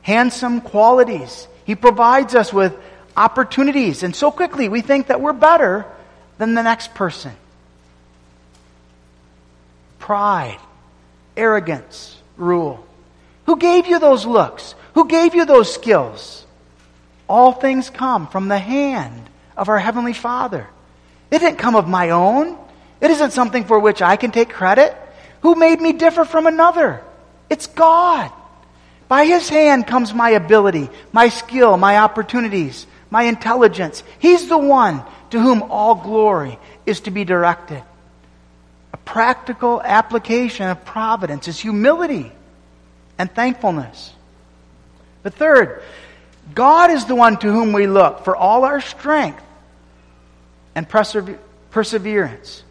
handsome 0.00 0.62
qualities. 0.62 1.46
He 1.66 1.74
provides 1.74 2.34
us 2.34 2.54
with 2.54 2.74
opportunities. 3.14 4.02
And 4.02 4.16
so 4.16 4.30
quickly 4.30 4.70
we 4.70 4.80
think 4.80 5.08
that 5.08 5.20
we're 5.20 5.34
better 5.34 5.84
than 6.38 6.54
the 6.54 6.62
next 6.62 6.94
person. 6.94 7.32
Pride, 9.98 10.58
arrogance 11.36 12.16
rule. 12.38 12.82
Who 13.44 13.58
gave 13.58 13.86
you 13.86 13.98
those 13.98 14.24
looks? 14.24 14.74
Who 14.94 15.06
gave 15.06 15.34
you 15.34 15.44
those 15.44 15.72
skills? 15.72 16.46
All 17.28 17.52
things 17.52 17.90
come 17.90 18.26
from 18.26 18.48
the 18.48 18.58
hand 18.58 19.28
of 19.54 19.68
our 19.68 19.78
Heavenly 19.78 20.14
Father. 20.14 20.66
It 21.30 21.40
didn't 21.40 21.58
come 21.58 21.76
of 21.76 21.88
my 21.88 22.10
own. 22.10 22.58
It 23.00 23.10
isn't 23.10 23.32
something 23.32 23.64
for 23.64 23.78
which 23.78 24.02
I 24.02 24.16
can 24.16 24.30
take 24.30 24.50
credit. 24.50 24.96
Who 25.42 25.54
made 25.54 25.80
me 25.80 25.92
differ 25.92 26.24
from 26.24 26.46
another? 26.46 27.02
It's 27.50 27.66
God. 27.66 28.32
By 29.08 29.24
His 29.24 29.48
hand 29.48 29.86
comes 29.86 30.12
my 30.12 30.30
ability, 30.30 30.88
my 31.12 31.28
skill, 31.28 31.76
my 31.76 31.98
opportunities, 31.98 32.86
my 33.10 33.24
intelligence. 33.24 34.02
He's 34.18 34.48
the 34.48 34.58
one 34.58 35.04
to 35.30 35.40
whom 35.40 35.62
all 35.64 35.94
glory 35.94 36.58
is 36.84 37.00
to 37.00 37.10
be 37.10 37.24
directed. 37.24 37.82
A 38.92 38.96
practical 38.98 39.80
application 39.82 40.68
of 40.68 40.84
providence 40.84 41.48
is 41.48 41.58
humility 41.58 42.32
and 43.18 43.32
thankfulness. 43.32 44.12
But 45.22 45.34
third, 45.34 45.82
God 46.54 46.90
is 46.90 47.04
the 47.04 47.14
one 47.14 47.36
to 47.38 47.52
whom 47.52 47.72
we 47.72 47.86
look 47.86 48.24
for 48.24 48.36
all 48.36 48.64
our 48.64 48.80
strength 48.80 49.42
and 50.76 50.86
perseverance. 50.88 52.62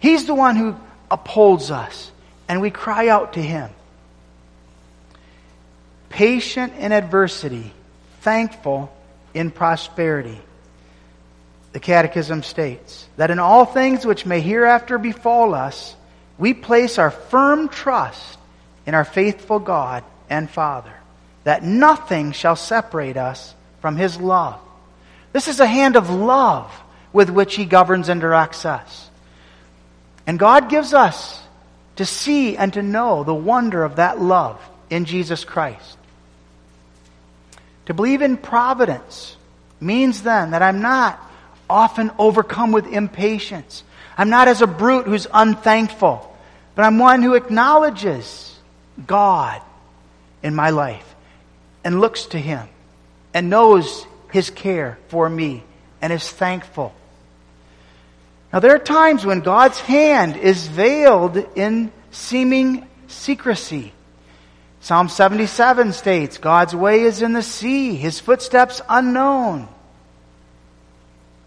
He's 0.00 0.26
the 0.26 0.34
one 0.34 0.56
who 0.56 0.76
upholds 1.10 1.70
us, 1.70 2.10
and 2.48 2.60
we 2.60 2.70
cry 2.70 3.08
out 3.08 3.34
to 3.34 3.40
Him. 3.40 3.70
Patient 6.10 6.74
in 6.78 6.92
adversity, 6.92 7.72
thankful 8.20 8.92
in 9.32 9.52
prosperity. 9.52 10.38
The 11.72 11.80
Catechism 11.80 12.42
states 12.42 13.08
that 13.16 13.30
in 13.30 13.38
all 13.38 13.64
things 13.64 14.04
which 14.04 14.26
may 14.26 14.40
hereafter 14.40 14.98
befall 14.98 15.54
us, 15.54 15.94
we 16.38 16.54
place 16.54 16.98
our 16.98 17.10
firm 17.12 17.68
trust 17.68 18.38
in 18.84 18.94
our 18.94 19.04
faithful 19.04 19.60
God 19.60 20.02
and 20.28 20.50
Father, 20.50 20.92
that 21.44 21.62
nothing 21.62 22.32
shall 22.32 22.56
separate 22.56 23.16
us 23.16 23.54
from 23.80 23.96
His 23.96 24.20
love. 24.20 24.58
This 25.32 25.46
is 25.46 25.60
a 25.60 25.66
hand 25.66 25.96
of 25.96 26.10
love 26.10 26.72
with 27.14 27.30
which 27.30 27.54
He 27.54 27.64
governs 27.64 28.10
and 28.10 28.20
directs 28.20 28.66
us. 28.66 29.08
And 30.26 30.38
God 30.38 30.68
gives 30.68 30.92
us 30.92 31.40
to 31.96 32.04
see 32.04 32.56
and 32.56 32.72
to 32.74 32.82
know 32.82 33.24
the 33.24 33.34
wonder 33.34 33.84
of 33.84 33.96
that 33.96 34.20
love 34.20 34.60
in 34.90 35.06
Jesus 35.06 35.44
Christ. 35.44 35.96
To 37.86 37.94
believe 37.94 38.20
in 38.20 38.36
providence 38.36 39.36
means 39.80 40.22
then 40.22 40.50
that 40.50 40.62
I'm 40.62 40.82
not 40.82 41.20
often 41.70 42.10
overcome 42.18 42.72
with 42.72 42.86
impatience. 42.86 43.84
I'm 44.18 44.30
not 44.30 44.48
as 44.48 44.60
a 44.60 44.66
brute 44.66 45.06
who's 45.06 45.28
unthankful, 45.32 46.36
but 46.74 46.84
I'm 46.84 46.98
one 46.98 47.22
who 47.22 47.34
acknowledges 47.34 48.58
God 49.06 49.62
in 50.42 50.54
my 50.54 50.70
life 50.70 51.14
and 51.84 52.00
looks 52.00 52.26
to 52.26 52.38
Him 52.38 52.66
and 53.32 53.50
knows 53.50 54.04
His 54.32 54.50
care 54.50 54.98
for 55.08 55.28
me 55.28 55.62
and 56.02 56.12
is 56.12 56.28
thankful. 56.28 56.92
Now, 58.54 58.60
there 58.60 58.76
are 58.76 58.78
times 58.78 59.26
when 59.26 59.40
God's 59.40 59.80
hand 59.80 60.36
is 60.36 60.68
veiled 60.68 61.36
in 61.56 61.90
seeming 62.12 62.86
secrecy. 63.08 63.92
Psalm 64.80 65.08
77 65.08 65.92
states, 65.92 66.38
God's 66.38 66.72
way 66.72 67.00
is 67.00 67.20
in 67.20 67.32
the 67.32 67.42
sea, 67.42 67.96
his 67.96 68.20
footsteps 68.20 68.80
unknown. 68.88 69.66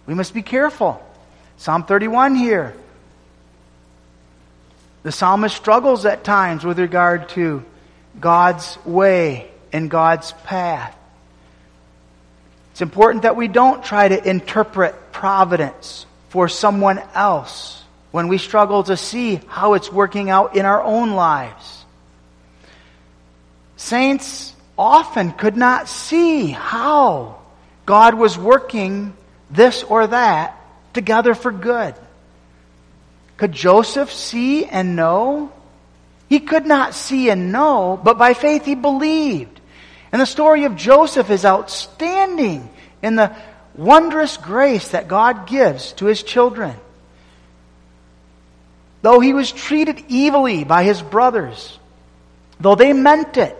We 0.06 0.15
must 0.15 0.34
be 0.34 0.41
careful. 0.41 1.02
Psalm 1.56 1.86
31 1.86 2.36
here. 2.36 2.76
The 5.04 5.13
psalmist 5.13 5.56
struggles 5.56 6.06
at 6.06 6.26
times 6.26 6.65
with 6.65 6.78
regard 6.78 7.30
to 7.30 7.63
God's 8.20 8.78
way 8.84 9.50
and 9.72 9.89
God's 9.89 10.34
path. 10.43 10.93
It's 12.74 12.82
important 12.82 13.24
that 13.24 13.38
we 13.38 13.48
don't 13.48 13.82
try 13.82 14.10
to 14.10 14.30
interpret 14.30 15.13
providence 15.13 16.06
for 16.29 16.49
someone 16.49 17.01
else 17.13 17.83
when 18.11 18.27
we 18.27 18.37
struggle 18.37 18.83
to 18.83 18.97
see 18.97 19.39
how 19.47 19.73
it's 19.73 19.91
working 19.91 20.29
out 20.29 20.55
in 20.55 20.65
our 20.65 20.81
own 20.81 21.11
lives. 21.11 21.85
Saints 23.75 24.53
often 24.77 25.31
could 25.31 25.57
not 25.57 25.87
see 25.87 26.49
how 26.49 27.39
God 27.85 28.15
was 28.15 28.37
working 28.37 29.15
this 29.49 29.83
or 29.83 30.07
that 30.07 30.59
together 30.93 31.33
for 31.33 31.51
good. 31.51 31.95
Could 33.37 33.51
Joseph 33.51 34.11
see 34.11 34.65
and 34.65 34.95
know? 34.95 35.51
He 36.27 36.39
could 36.39 36.65
not 36.65 36.93
see 36.93 37.29
and 37.29 37.51
know, 37.51 37.99
but 38.03 38.17
by 38.17 38.33
faith 38.33 38.65
he 38.65 38.75
believed. 38.75 39.61
And 40.11 40.21
the 40.21 40.25
story 40.25 40.65
of 40.65 40.75
Joseph 40.75 41.29
is 41.29 41.45
outstanding 41.45 42.69
in 43.01 43.15
the 43.15 43.35
wondrous 43.77 44.37
grace 44.37 44.89
that 44.89 45.07
God 45.07 45.47
gives 45.47 45.93
to 45.93 46.05
his 46.05 46.23
children. 46.23 46.75
Though 49.03 49.19
he 49.19 49.33
was 49.33 49.51
treated 49.51 50.03
evilly 50.11 50.63
by 50.63 50.83
his 50.83 51.01
brothers, 51.01 51.77
though 52.59 52.75
they 52.75 52.91
meant 52.93 53.37
it 53.37 53.55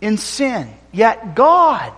in 0.00 0.16
sin, 0.16 0.72
yet 0.92 1.34
God 1.34 1.92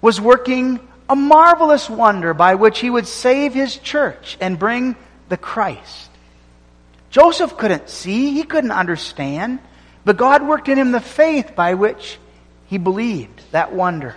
was 0.00 0.20
working 0.20 0.78
a 1.08 1.16
marvelous 1.16 1.88
wonder 1.88 2.34
by 2.34 2.54
which 2.54 2.78
he 2.78 2.90
would 2.90 3.06
save 3.06 3.54
his 3.54 3.76
church 3.76 4.36
and 4.40 4.58
bring 4.58 4.94
the 5.28 5.38
Christ. 5.38 6.10
Joseph 7.10 7.56
couldn't 7.56 7.88
see, 7.88 8.32
he 8.32 8.42
couldn't 8.42 8.70
understand, 8.70 9.60
but 10.04 10.18
God 10.18 10.46
worked 10.46 10.68
in 10.68 10.78
him 10.78 10.92
the 10.92 11.00
faith 11.00 11.56
by 11.56 11.74
which 11.74 12.18
he 12.66 12.76
believed 12.76 13.40
that 13.52 13.72
wonder. 13.72 14.14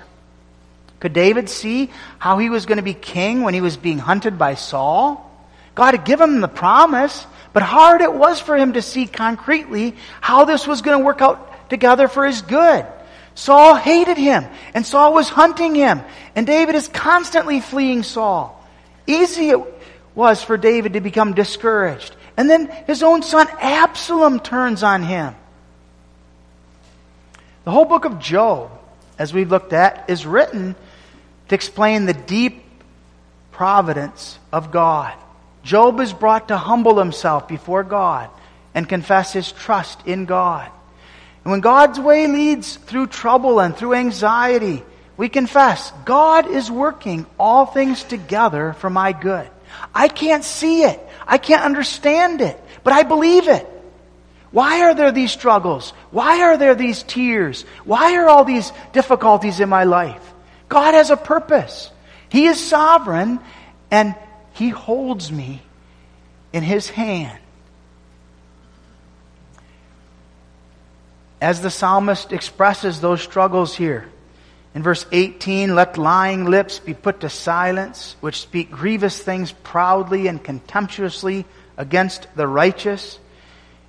Could 1.01 1.13
David 1.13 1.49
see 1.49 1.89
how 2.19 2.37
he 2.37 2.49
was 2.49 2.65
going 2.65 2.77
to 2.77 2.83
be 2.83 2.93
king 2.93 3.41
when 3.41 3.53
he 3.53 3.59
was 3.59 3.75
being 3.75 3.97
hunted 3.97 4.37
by 4.37 4.53
Saul? 4.53 5.27
God 5.75 5.95
had 5.95 6.05
given 6.05 6.35
him 6.35 6.41
the 6.41 6.47
promise, 6.47 7.25
but 7.53 7.63
hard 7.63 8.01
it 8.01 8.13
was 8.13 8.39
for 8.39 8.55
him 8.55 8.73
to 8.73 8.81
see 8.81 9.07
concretely 9.07 9.95
how 10.21 10.45
this 10.45 10.67
was 10.67 10.81
going 10.81 10.99
to 10.99 11.03
work 11.03 11.21
out 11.21 11.69
together 11.69 12.07
for 12.07 12.25
his 12.25 12.43
good. 12.43 12.85
Saul 13.33 13.75
hated 13.75 14.17
him, 14.17 14.45
and 14.75 14.85
Saul 14.85 15.13
was 15.13 15.27
hunting 15.27 15.73
him, 15.73 16.01
and 16.35 16.45
David 16.45 16.75
is 16.75 16.87
constantly 16.87 17.61
fleeing 17.61 18.03
Saul. 18.03 18.63
Easy 19.07 19.49
it 19.49 19.59
was 20.13 20.43
for 20.43 20.55
David 20.55 20.93
to 20.93 21.01
become 21.01 21.33
discouraged. 21.33 22.15
And 22.37 22.49
then 22.49 22.67
his 22.85 23.01
own 23.01 23.23
son 23.23 23.47
Absalom 23.59 24.39
turns 24.39 24.83
on 24.83 25.01
him. 25.01 25.35
The 27.63 27.71
whole 27.71 27.85
book 27.85 28.05
of 28.05 28.19
Job, 28.19 28.71
as 29.17 29.33
we've 29.33 29.49
looked 29.49 29.73
at, 29.73 30.09
is 30.09 30.25
written 30.25 30.75
to 31.51 31.55
explain 31.55 32.05
the 32.05 32.13
deep 32.13 32.63
providence 33.51 34.39
of 34.53 34.71
God. 34.71 35.13
Job 35.63 35.99
is 35.99 36.13
brought 36.13 36.47
to 36.47 36.55
humble 36.55 36.97
himself 36.97 37.49
before 37.49 37.83
God 37.83 38.29
and 38.73 38.87
confess 38.87 39.33
his 39.33 39.51
trust 39.51 40.07
in 40.07 40.23
God. 40.23 40.71
And 41.43 41.51
when 41.51 41.59
God's 41.59 41.99
way 41.99 42.25
leads 42.27 42.77
through 42.77 43.07
trouble 43.07 43.59
and 43.59 43.75
through 43.75 43.95
anxiety, 43.95 44.81
we 45.17 45.27
confess, 45.27 45.91
God 46.05 46.49
is 46.49 46.71
working 46.71 47.25
all 47.37 47.65
things 47.65 48.01
together 48.01 48.71
for 48.71 48.89
my 48.89 49.11
good. 49.11 49.49
I 49.93 50.07
can't 50.07 50.45
see 50.45 50.83
it. 50.83 51.05
I 51.27 51.37
can't 51.37 51.63
understand 51.63 52.39
it, 52.39 52.57
but 52.85 52.93
I 52.93 53.03
believe 53.03 53.49
it. 53.49 53.67
Why 54.51 54.83
are 54.83 54.95
there 54.95 55.11
these 55.11 55.33
struggles? 55.33 55.91
Why 56.11 56.43
are 56.43 56.55
there 56.55 56.75
these 56.75 57.03
tears? 57.03 57.63
Why 57.83 58.15
are 58.15 58.29
all 58.29 58.45
these 58.45 58.71
difficulties 58.93 59.59
in 59.59 59.67
my 59.67 59.83
life? 59.83 60.30
God 60.71 60.93
has 60.93 61.09
a 61.09 61.17
purpose. 61.17 61.91
He 62.29 62.45
is 62.45 62.57
sovereign 62.57 63.41
and 63.91 64.15
He 64.53 64.69
holds 64.69 65.29
me 65.29 65.61
in 66.53 66.63
His 66.63 66.89
hand. 66.89 67.37
As 71.41 71.59
the 71.59 71.69
psalmist 71.69 72.31
expresses 72.31 73.01
those 73.01 73.21
struggles 73.21 73.75
here, 73.75 74.07
in 74.73 74.81
verse 74.81 75.05
18, 75.11 75.75
let 75.75 75.97
lying 75.97 76.45
lips 76.45 76.79
be 76.79 76.93
put 76.93 77.19
to 77.19 77.29
silence, 77.29 78.15
which 78.21 78.39
speak 78.39 78.71
grievous 78.71 79.21
things 79.21 79.51
proudly 79.51 80.27
and 80.27 80.41
contemptuously 80.41 81.43
against 81.75 82.27
the 82.37 82.47
righteous. 82.47 83.19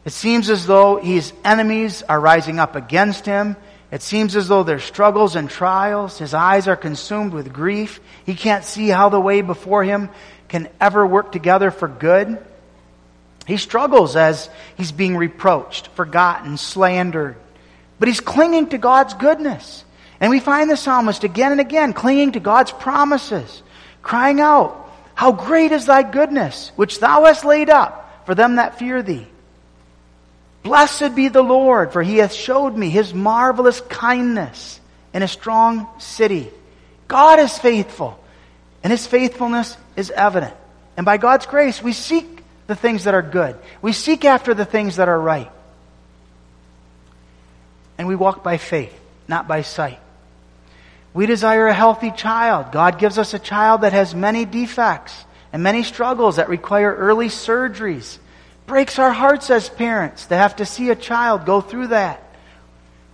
It 0.04 0.12
seems 0.12 0.50
as 0.50 0.66
though 0.66 0.96
his 0.96 1.32
enemies 1.44 2.02
are 2.02 2.18
rising 2.18 2.58
up 2.58 2.74
against 2.74 3.24
him. 3.24 3.54
It 3.92 4.00
seems 4.00 4.34
as 4.36 4.48
though 4.48 4.62
there's 4.62 4.82
struggles 4.82 5.36
and 5.36 5.50
trials. 5.50 6.16
His 6.16 6.32
eyes 6.32 6.66
are 6.66 6.76
consumed 6.76 7.34
with 7.34 7.52
grief. 7.52 8.00
He 8.24 8.34
can't 8.34 8.64
see 8.64 8.88
how 8.88 9.10
the 9.10 9.20
way 9.20 9.42
before 9.42 9.84
him 9.84 10.08
can 10.48 10.70
ever 10.80 11.06
work 11.06 11.30
together 11.30 11.70
for 11.70 11.88
good. 11.88 12.42
He 13.46 13.58
struggles 13.58 14.16
as 14.16 14.48
he's 14.76 14.92
being 14.92 15.14
reproached, 15.14 15.88
forgotten, 15.88 16.56
slandered. 16.56 17.36
But 17.98 18.08
he's 18.08 18.20
clinging 18.20 18.70
to 18.70 18.78
God's 18.78 19.12
goodness. 19.12 19.84
And 20.20 20.30
we 20.30 20.40
find 20.40 20.70
the 20.70 20.76
psalmist 20.76 21.22
again 21.22 21.52
and 21.52 21.60
again 21.60 21.92
clinging 21.92 22.32
to 22.32 22.40
God's 22.40 22.72
promises, 22.72 23.62
crying 24.00 24.40
out, 24.40 24.90
How 25.14 25.32
great 25.32 25.70
is 25.70 25.84
thy 25.84 26.02
goodness, 26.02 26.72
which 26.76 26.98
thou 26.98 27.26
hast 27.26 27.44
laid 27.44 27.68
up 27.68 28.24
for 28.24 28.34
them 28.34 28.56
that 28.56 28.78
fear 28.78 29.02
thee. 29.02 29.26
Blessed 30.62 31.14
be 31.14 31.28
the 31.28 31.42
Lord, 31.42 31.92
for 31.92 32.02
he 32.02 32.18
hath 32.18 32.32
showed 32.32 32.76
me 32.76 32.88
his 32.88 33.12
marvelous 33.12 33.80
kindness 33.80 34.80
in 35.12 35.22
a 35.22 35.28
strong 35.28 35.88
city. 35.98 36.50
God 37.08 37.40
is 37.40 37.58
faithful, 37.58 38.18
and 38.82 38.90
his 38.90 39.06
faithfulness 39.06 39.76
is 39.96 40.10
evident. 40.10 40.54
And 40.96 41.04
by 41.04 41.16
God's 41.16 41.46
grace, 41.46 41.82
we 41.82 41.92
seek 41.92 42.42
the 42.66 42.76
things 42.76 43.04
that 43.04 43.14
are 43.14 43.22
good. 43.22 43.56
We 43.80 43.92
seek 43.92 44.24
after 44.24 44.54
the 44.54 44.64
things 44.64 44.96
that 44.96 45.08
are 45.08 45.20
right. 45.20 45.50
And 47.98 48.06
we 48.06 48.16
walk 48.16 48.42
by 48.42 48.56
faith, 48.56 48.98
not 49.28 49.48
by 49.48 49.62
sight. 49.62 49.98
We 51.14 51.26
desire 51.26 51.66
a 51.66 51.74
healthy 51.74 52.10
child. 52.10 52.72
God 52.72 52.98
gives 52.98 53.18
us 53.18 53.34
a 53.34 53.38
child 53.38 53.82
that 53.82 53.92
has 53.92 54.14
many 54.14 54.44
defects 54.44 55.24
and 55.52 55.62
many 55.62 55.82
struggles 55.82 56.36
that 56.36 56.48
require 56.48 56.94
early 56.94 57.28
surgeries. 57.28 58.18
Breaks 58.66 58.98
our 58.98 59.12
hearts 59.12 59.50
as 59.50 59.68
parents 59.68 60.26
to 60.26 60.36
have 60.36 60.56
to 60.56 60.66
see 60.66 60.90
a 60.90 60.96
child 60.96 61.46
go 61.46 61.60
through 61.60 61.88
that. 61.88 62.22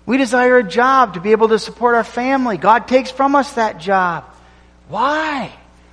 We 0.07 0.17
desire 0.17 0.59
a 0.59 0.65
job 0.65 1.15
to 1.15 1.21
be 1.21 1.33
able 1.33 1.49
to 1.49 1.59
support 1.59 1.95
our 1.95 2.05
family. 2.05 2.57
God 2.57 2.89
takes 2.89 3.11
from 3.11 3.35
us 3.35 3.53
that 3.55 3.79
job. 3.79 4.25
Why? 4.89 5.53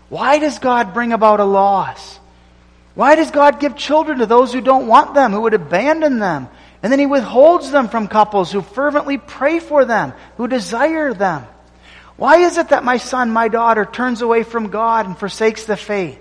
Why 0.09 0.39
does 0.39 0.59
God 0.59 0.93
bring 0.93 1.11
about 1.11 1.39
a 1.39 1.45
loss? 1.45 2.19
Why 2.93 3.15
does 3.15 3.31
God 3.31 3.59
give 3.59 3.75
children 3.75 4.19
to 4.19 4.25
those 4.25 4.53
who 4.53 4.61
don't 4.61 4.87
want 4.87 5.13
them, 5.13 5.33
who 5.33 5.41
would 5.41 5.53
abandon 5.53 6.19
them? 6.19 6.47
And 6.81 6.91
then 6.91 6.99
He 6.99 7.05
withholds 7.05 7.71
them 7.71 7.89
from 7.89 8.07
couples 8.07 8.51
who 8.51 8.61
fervently 8.61 9.17
pray 9.17 9.59
for 9.59 9.83
them, 9.83 10.13
who 10.37 10.47
desire 10.47 11.13
them. 11.13 11.45
Why 12.15 12.37
is 12.37 12.57
it 12.57 12.69
that 12.69 12.85
my 12.85 12.97
son, 12.97 13.31
my 13.31 13.49
daughter 13.49 13.85
turns 13.85 14.21
away 14.21 14.43
from 14.43 14.69
God 14.69 15.05
and 15.05 15.17
forsakes 15.17 15.65
the 15.65 15.75
faith? 15.75 16.19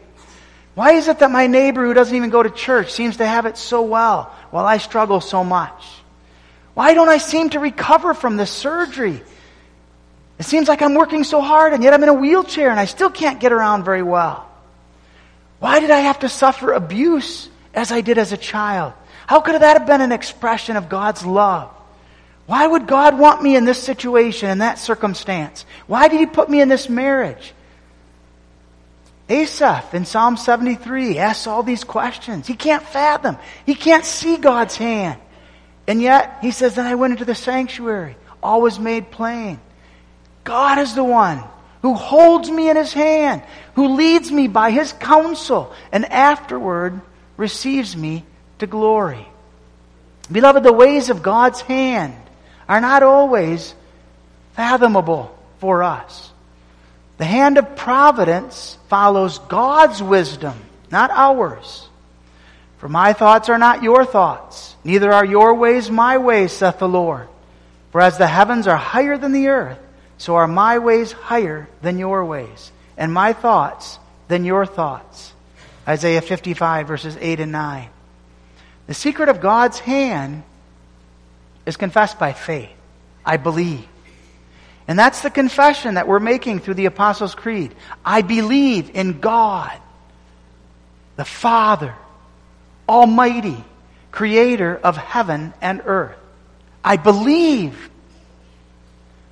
Why 0.74 0.92
is 0.92 1.08
it 1.08 1.20
that 1.20 1.30
my 1.30 1.46
neighbor 1.46 1.84
who 1.84 1.94
doesn't 1.94 2.16
even 2.16 2.30
go 2.30 2.42
to 2.42 2.50
church 2.50 2.92
seems 2.92 3.18
to 3.18 3.26
have 3.26 3.46
it 3.46 3.56
so 3.56 3.82
well 3.82 4.34
while 4.50 4.66
I 4.66 4.78
struggle 4.78 5.20
so 5.20 5.44
much? 5.44 5.84
Why 6.74 6.94
don't 6.94 7.08
I 7.08 7.18
seem 7.18 7.50
to 7.50 7.60
recover 7.60 8.14
from 8.14 8.36
this 8.36 8.50
surgery? 8.50 9.22
It 10.38 10.42
seems 10.42 10.66
like 10.66 10.82
I'm 10.82 10.94
working 10.94 11.22
so 11.22 11.40
hard 11.40 11.72
and 11.72 11.84
yet 11.84 11.94
I'm 11.94 12.02
in 12.02 12.08
a 12.08 12.14
wheelchair 12.14 12.70
and 12.70 12.80
I 12.80 12.86
still 12.86 13.10
can't 13.10 13.38
get 13.38 13.52
around 13.52 13.84
very 13.84 14.02
well. 14.02 14.50
Why 15.60 15.78
did 15.78 15.90
I 15.90 16.00
have 16.00 16.18
to 16.20 16.28
suffer 16.28 16.72
abuse 16.72 17.48
as 17.72 17.92
I 17.92 18.00
did 18.00 18.18
as 18.18 18.32
a 18.32 18.36
child? 18.36 18.92
How 19.28 19.40
could 19.40 19.54
that 19.54 19.78
have 19.78 19.86
been 19.86 20.00
an 20.00 20.12
expression 20.12 20.76
of 20.76 20.88
God's 20.88 21.24
love? 21.24 21.70
Why 22.46 22.66
would 22.66 22.86
God 22.86 23.18
want 23.18 23.42
me 23.42 23.56
in 23.56 23.64
this 23.64 23.82
situation, 23.82 24.50
in 24.50 24.58
that 24.58 24.78
circumstance? 24.78 25.64
Why 25.86 26.08
did 26.08 26.20
He 26.20 26.26
put 26.26 26.50
me 26.50 26.60
in 26.60 26.68
this 26.68 26.88
marriage? 26.88 27.54
Asaph 29.28 29.94
in 29.94 30.04
Psalm 30.04 30.36
73 30.36 31.18
asks 31.18 31.46
all 31.46 31.62
these 31.62 31.84
questions. 31.84 32.46
He 32.46 32.54
can't 32.54 32.82
fathom. 32.82 33.38
He 33.64 33.74
can't 33.74 34.04
see 34.04 34.36
God's 34.36 34.76
hand. 34.76 35.20
And 35.86 36.00
yet, 36.00 36.38
he 36.42 36.50
says, 36.50 36.74
Then 36.74 36.86
I 36.86 36.94
went 36.94 37.12
into 37.12 37.24
the 37.24 37.34
sanctuary. 37.34 38.16
All 38.42 38.60
was 38.60 38.78
made 38.78 39.10
plain. 39.10 39.60
God 40.44 40.78
is 40.78 40.94
the 40.94 41.04
one 41.04 41.42
who 41.80 41.94
holds 41.94 42.50
me 42.50 42.68
in 42.68 42.76
his 42.76 42.92
hand, 42.92 43.42
who 43.74 43.94
leads 43.94 44.30
me 44.30 44.48
by 44.48 44.70
his 44.70 44.92
counsel, 44.92 45.72
and 45.92 46.04
afterward 46.06 47.00
receives 47.36 47.96
me 47.96 48.24
to 48.58 48.66
glory. 48.66 49.26
Beloved, 50.30 50.62
the 50.62 50.72
ways 50.72 51.10
of 51.10 51.22
God's 51.22 51.60
hand 51.62 52.14
are 52.68 52.80
not 52.80 53.02
always 53.02 53.74
fathomable 54.54 55.36
for 55.58 55.82
us. 55.82 56.32
The 57.16 57.24
hand 57.24 57.58
of 57.58 57.76
providence 57.76 58.76
follows 58.88 59.38
God's 59.38 60.02
wisdom, 60.02 60.58
not 60.90 61.10
ours. 61.10 61.88
For 62.78 62.88
my 62.88 63.12
thoughts 63.12 63.48
are 63.48 63.58
not 63.58 63.82
your 63.82 64.04
thoughts, 64.04 64.74
neither 64.84 65.12
are 65.12 65.24
your 65.24 65.54
ways 65.54 65.90
my 65.90 66.18
ways, 66.18 66.52
saith 66.52 66.78
the 66.78 66.88
Lord. 66.88 67.28
For 67.92 68.00
as 68.00 68.18
the 68.18 68.26
heavens 68.26 68.66
are 68.66 68.76
higher 68.76 69.16
than 69.16 69.32
the 69.32 69.48
earth, 69.48 69.78
so 70.18 70.36
are 70.36 70.48
my 70.48 70.78
ways 70.78 71.12
higher 71.12 71.68
than 71.82 71.98
your 71.98 72.24
ways, 72.24 72.72
and 72.96 73.12
my 73.12 73.32
thoughts 73.32 73.98
than 74.28 74.44
your 74.44 74.66
thoughts. 74.66 75.32
Isaiah 75.86 76.22
55, 76.22 76.88
verses 76.88 77.16
8 77.20 77.40
and 77.40 77.52
9. 77.52 77.88
The 78.86 78.94
secret 78.94 79.28
of 79.28 79.40
God's 79.40 79.78
hand 79.78 80.42
is 81.66 81.76
confessed 81.76 82.18
by 82.18 82.32
faith. 82.32 82.70
I 83.24 83.36
believe. 83.36 83.86
And 84.86 84.98
that's 84.98 85.22
the 85.22 85.30
confession 85.30 85.94
that 85.94 86.06
we're 86.06 86.20
making 86.20 86.60
through 86.60 86.74
the 86.74 86.86
Apostles' 86.86 87.34
Creed. 87.34 87.74
I 88.04 88.22
believe 88.22 88.90
in 88.94 89.20
God, 89.20 89.72
the 91.16 91.24
Father, 91.24 91.94
Almighty, 92.88 93.64
Creator 94.10 94.76
of 94.84 94.96
heaven 94.96 95.54
and 95.60 95.82
earth. 95.84 96.16
I 96.84 96.98
believe. 96.98 97.90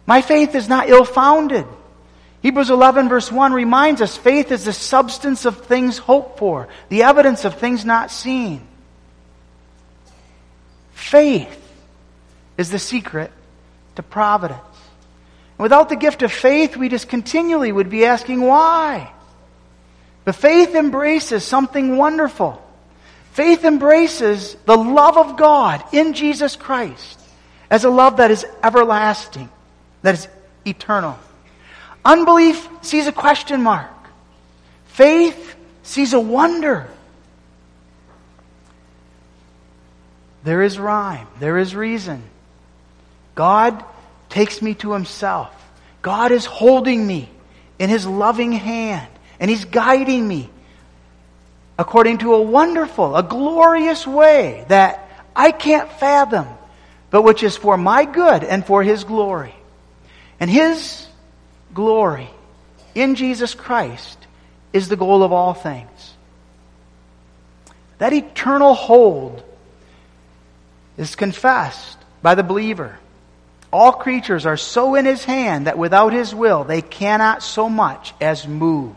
My 0.06 0.22
faith 0.22 0.54
is 0.54 0.68
not 0.68 0.88
ill 0.88 1.04
founded. 1.04 1.66
Hebrews 2.40 2.70
11, 2.70 3.08
verse 3.08 3.30
1 3.30 3.52
reminds 3.52 4.00
us 4.00 4.16
faith 4.16 4.50
is 4.50 4.64
the 4.64 4.72
substance 4.72 5.44
of 5.44 5.66
things 5.66 5.98
hoped 5.98 6.38
for, 6.38 6.66
the 6.88 7.04
evidence 7.04 7.44
of 7.44 7.58
things 7.58 7.84
not 7.84 8.10
seen. 8.10 8.66
Faith 10.92 11.58
is 12.58 12.70
the 12.70 12.80
secret 12.80 13.30
to 13.94 14.02
providence. 14.02 14.71
Without 15.58 15.88
the 15.88 15.96
gift 15.96 16.22
of 16.22 16.32
faith, 16.32 16.76
we 16.76 16.88
just 16.88 17.08
continually 17.08 17.70
would 17.70 17.90
be 17.90 18.04
asking 18.04 18.40
why. 18.40 19.12
But 20.24 20.34
faith 20.34 20.74
embraces 20.74 21.44
something 21.44 21.96
wonderful. 21.96 22.62
Faith 23.32 23.64
embraces 23.64 24.54
the 24.66 24.76
love 24.76 25.16
of 25.16 25.36
God 25.36 25.82
in 25.92 26.12
Jesus 26.12 26.56
Christ 26.56 27.18
as 27.70 27.84
a 27.84 27.90
love 27.90 28.18
that 28.18 28.30
is 28.30 28.44
everlasting, 28.62 29.48
that 30.02 30.14
is 30.14 30.28
eternal. 30.66 31.18
Unbelief 32.04 32.68
sees 32.82 33.06
a 33.06 33.12
question 33.12 33.62
mark. 33.62 33.90
Faith 34.86 35.54
sees 35.82 36.12
a 36.12 36.20
wonder. 36.20 36.88
There 40.44 40.62
is 40.62 40.78
rhyme. 40.78 41.26
There 41.38 41.56
is 41.58 41.74
reason. 41.74 42.22
God 43.34 43.82
takes 44.32 44.60
me 44.60 44.74
to 44.76 44.92
himself. 44.92 45.54
God 46.02 46.32
is 46.32 46.44
holding 46.44 47.06
me 47.06 47.30
in 47.78 47.88
his 47.88 48.06
loving 48.06 48.52
hand 48.52 49.08
and 49.38 49.48
he's 49.48 49.64
guiding 49.64 50.26
me 50.26 50.50
according 51.78 52.18
to 52.18 52.34
a 52.34 52.42
wonderful, 52.42 53.16
a 53.16 53.22
glorious 53.22 54.06
way 54.06 54.64
that 54.68 55.08
I 55.36 55.52
can't 55.52 55.90
fathom 55.92 56.46
but 57.12 57.22
which 57.22 57.42
is 57.42 57.56
for 57.56 57.76
my 57.76 58.06
good 58.06 58.42
and 58.42 58.64
for 58.64 58.82
His 58.82 59.04
glory. 59.04 59.54
And 60.40 60.50
His 60.50 61.06
glory 61.74 62.28
in 62.94 63.14
Jesus 63.14 63.54
Christ 63.54 64.18
is 64.72 64.88
the 64.88 64.96
goal 64.96 65.22
of 65.22 65.30
all 65.30 65.52
things. 65.52 66.14
That 67.98 68.14
eternal 68.14 68.72
hold 68.72 69.44
is 70.96 71.14
confessed 71.14 71.98
by 72.22 72.34
the 72.34 72.42
believer. 72.42 72.98
All 73.72 73.92
creatures 73.92 74.44
are 74.46 74.56
so 74.56 74.94
in 74.94 75.06
His 75.06 75.24
hand 75.24 75.66
that 75.66 75.78
without 75.78 76.12
His 76.12 76.34
will 76.34 76.64
they 76.64 76.82
cannot 76.82 77.42
so 77.42 77.68
much 77.68 78.12
as 78.20 78.46
move. 78.46 78.94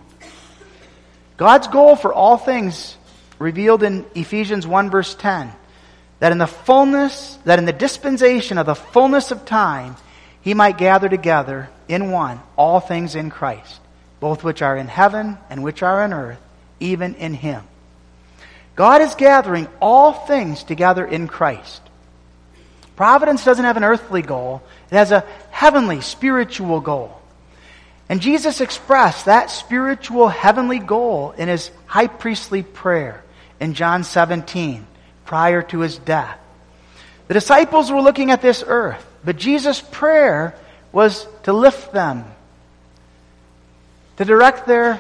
God's 1.38 1.68
goal 1.68 1.96
for 1.96 2.14
all 2.14 2.38
things 2.38 2.98
revealed 3.40 3.84
in 3.84 4.06
Ephesians 4.16 4.68
1 4.68 4.90
verse 4.90 5.16
10 5.16 5.52
that 6.20 6.32
in 6.32 6.38
the 6.38 6.48
fullness, 6.48 7.38
that 7.46 7.60
in 7.60 7.66
the 7.66 7.74
dispensation 7.74 8.58
of 8.58 8.66
the 8.66 8.76
fullness 8.76 9.32
of 9.32 9.46
time, 9.46 9.96
he 10.42 10.54
might 10.54 10.78
gather 10.78 11.10
together 11.10 11.70
in 11.88 12.12
one 12.12 12.40
all 12.56 12.80
things 12.80 13.16
in 13.16 13.30
Christ, 13.30 13.80
both 14.20 14.44
which 14.44 14.62
are 14.62 14.78
in 14.78 14.88
heaven 14.88 15.38
and 15.50 15.64
which 15.64 15.84
are 15.84 16.04
on 16.04 16.14
earth, 16.14 16.40
even 16.80 17.16
in 17.16 17.34
him. 17.34 17.64
God 18.76 19.02
is 19.02 19.16
gathering 19.16 19.68
all 19.82 20.14
things 20.14 20.64
together 20.64 21.06
in 21.06 21.28
Christ. 21.28 21.82
Providence 22.96 23.44
doesn't 23.44 23.66
have 23.66 23.78
an 23.78 23.84
earthly 23.84 24.22
goal, 24.22 24.62
it 24.90 24.96
has 24.96 25.12
a 25.12 25.26
heavenly, 25.52 26.02
spiritual 26.02 26.80
goal. 26.80 27.22
And 28.08 28.22
Jesus 28.22 28.62
expressed 28.62 29.26
that 29.26 29.50
spiritual, 29.50 30.28
heavenly 30.30 30.80
goal 30.80 31.32
in 31.32 31.48
his 31.48 31.72
high 31.88 32.08
priestly 32.08 32.62
prayer 32.62 33.24
in 33.60 33.74
John 33.74 34.04
17 34.04 34.86
prior 35.26 35.62
to 35.64 35.80
his 35.80 35.98
death. 35.98 36.38
The 37.28 37.34
disciples 37.34 37.92
were 37.92 38.02
looking 38.02 38.30
at 38.30 38.42
this 38.42 38.64
earth, 38.66 39.04
but 39.24 39.38
Jesus' 39.38 39.82
prayer 39.82 40.56
was 40.92 41.28
to 41.44 41.54
lift 41.54 41.92
them, 41.92 42.26
to 44.18 44.26
direct 44.26 44.68
their 44.68 45.00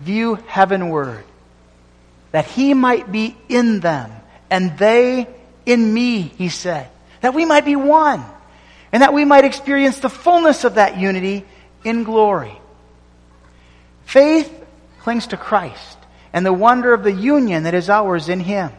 view 0.00 0.34
heavenward, 0.34 1.24
that 2.32 2.46
he 2.46 2.74
might 2.74 3.12
be 3.12 3.36
in 3.48 3.78
them, 3.80 4.10
and 4.50 4.76
they 4.76 5.28
in 5.64 5.94
me, 5.94 6.22
he 6.22 6.48
said, 6.48 6.88
that 7.22 7.34
we 7.34 7.44
might 7.44 7.64
be 7.64 7.76
one, 7.76 8.22
and 8.92 9.02
that 9.02 9.14
we 9.14 9.24
might 9.24 9.44
experience 9.44 10.00
the 10.00 10.10
fullness 10.10 10.64
of 10.64 10.74
that 10.74 10.98
unity 10.98 11.44
in 11.84 12.04
glory. 12.04 12.60
Faith 14.04 14.52
clings 15.00 15.28
to 15.28 15.36
Christ 15.36 15.98
and 16.32 16.44
the 16.44 16.52
wonder 16.52 16.92
of 16.92 17.02
the 17.02 17.12
union 17.12 17.62
that 17.62 17.74
is 17.74 17.88
ours 17.88 18.28
in 18.28 18.40
him. 18.40 18.70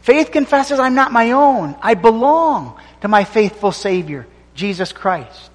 Faith 0.00 0.30
confesses 0.30 0.78
I'm 0.78 0.94
not 0.94 1.12
my 1.12 1.32
own. 1.32 1.76
I 1.82 1.94
belong 1.94 2.78
to 3.00 3.08
my 3.08 3.24
faithful 3.24 3.72
Savior, 3.72 4.26
Jesus 4.54 4.92
Christ. 4.92 5.50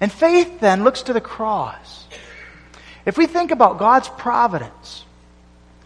And 0.00 0.12
faith 0.12 0.60
then 0.60 0.84
looks 0.84 1.02
to 1.02 1.12
the 1.12 1.20
cross. 1.20 2.06
If 3.04 3.18
we 3.18 3.26
think 3.26 3.50
about 3.50 3.78
God's 3.78 4.08
providence, 4.08 5.04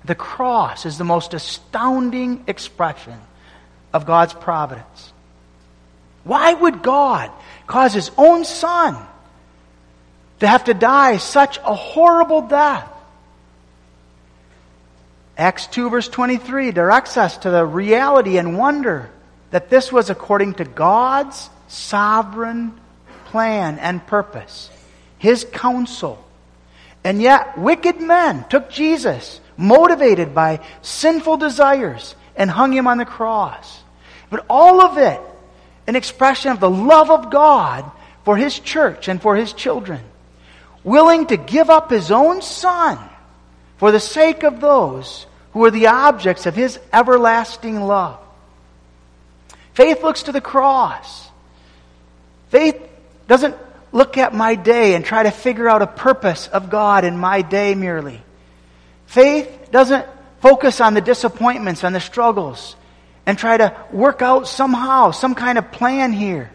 the 0.04 0.14
cross 0.14 0.86
is 0.86 0.98
the 0.98 1.04
most 1.04 1.34
astounding 1.34 2.44
expression 2.46 3.18
of 3.92 4.06
God's 4.06 4.34
providence. 4.34 5.12
Why 6.28 6.52
would 6.52 6.82
God 6.82 7.30
cause 7.66 7.94
His 7.94 8.10
own 8.18 8.44
Son 8.44 8.98
to 10.40 10.46
have 10.46 10.64
to 10.64 10.74
die 10.74 11.16
such 11.16 11.56
a 11.64 11.74
horrible 11.74 12.42
death? 12.42 12.86
Acts 15.38 15.66
2 15.68 15.88
verse 15.88 16.06
23 16.06 16.72
directs 16.72 17.16
us 17.16 17.38
to 17.38 17.50
the 17.50 17.64
reality 17.64 18.36
and 18.36 18.58
wonder 18.58 19.08
that 19.52 19.70
this 19.70 19.90
was 19.90 20.10
according 20.10 20.54
to 20.54 20.66
God's 20.66 21.48
sovereign 21.68 22.78
plan 23.26 23.78
and 23.78 24.06
purpose, 24.06 24.68
His 25.16 25.46
counsel. 25.50 26.22
And 27.04 27.22
yet, 27.22 27.56
wicked 27.56 28.02
men 28.02 28.44
took 28.50 28.68
Jesus, 28.68 29.40
motivated 29.56 30.34
by 30.34 30.60
sinful 30.82 31.38
desires, 31.38 32.14
and 32.36 32.50
hung 32.50 32.74
Him 32.74 32.86
on 32.86 32.98
the 32.98 33.06
cross. 33.06 33.82
But 34.28 34.44
all 34.50 34.82
of 34.82 34.98
it, 34.98 35.22
an 35.88 35.96
expression 35.96 36.52
of 36.52 36.60
the 36.60 36.70
love 36.70 37.10
of 37.10 37.30
God 37.30 37.90
for 38.24 38.36
His 38.36 38.56
church 38.60 39.08
and 39.08 39.20
for 39.20 39.34
His 39.34 39.52
children, 39.52 40.00
willing 40.84 41.26
to 41.26 41.36
give 41.36 41.68
up 41.70 41.90
His 41.90 42.12
own 42.12 42.42
Son 42.42 42.98
for 43.78 43.90
the 43.90 44.00
sake 44.00 44.42
of 44.44 44.60
those 44.60 45.26
who 45.52 45.64
are 45.64 45.70
the 45.70 45.86
objects 45.86 46.46
of 46.46 46.54
his 46.54 46.78
everlasting 46.92 47.80
love. 47.80 48.18
Faith 49.74 50.02
looks 50.02 50.24
to 50.24 50.32
the 50.32 50.40
cross. 50.40 51.28
Faith 52.50 52.80
doesn't 53.26 53.56
look 53.92 54.18
at 54.18 54.34
my 54.34 54.54
day 54.54 54.94
and 54.94 55.04
try 55.04 55.22
to 55.22 55.30
figure 55.30 55.68
out 55.68 55.82
a 55.82 55.86
purpose 55.86 56.48
of 56.48 56.70
God 56.70 57.04
in 57.04 57.16
my 57.16 57.42
day 57.42 57.74
merely. 57.74 58.20
Faith 59.06 59.70
doesn't 59.70 60.06
focus 60.40 60.80
on 60.80 60.94
the 60.94 61.00
disappointments 61.00 61.84
and 61.84 61.94
the 61.94 62.00
struggles 62.00 62.76
and 63.28 63.38
try 63.38 63.58
to 63.58 63.76
work 63.92 64.22
out 64.22 64.48
somehow 64.48 65.10
some 65.10 65.34
kind 65.34 65.58
of 65.58 65.70
plan 65.70 66.14
here. 66.14 66.50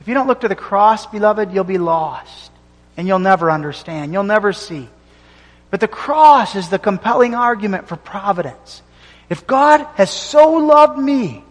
If 0.00 0.08
you 0.08 0.14
don't 0.14 0.26
look 0.26 0.40
to 0.40 0.48
the 0.48 0.56
cross, 0.56 1.04
beloved, 1.04 1.52
you'll 1.52 1.62
be 1.62 1.76
lost 1.76 2.50
and 2.96 3.06
you'll 3.06 3.18
never 3.18 3.50
understand. 3.50 4.14
You'll 4.14 4.22
never 4.22 4.54
see. 4.54 4.88
But 5.70 5.80
the 5.80 5.88
cross 5.88 6.56
is 6.56 6.70
the 6.70 6.78
compelling 6.78 7.34
argument 7.34 7.86
for 7.86 7.96
providence. 7.96 8.80
If 9.28 9.46
God 9.46 9.86
has 9.96 10.08
so 10.08 10.52
loved 10.52 10.98
me 10.98 11.44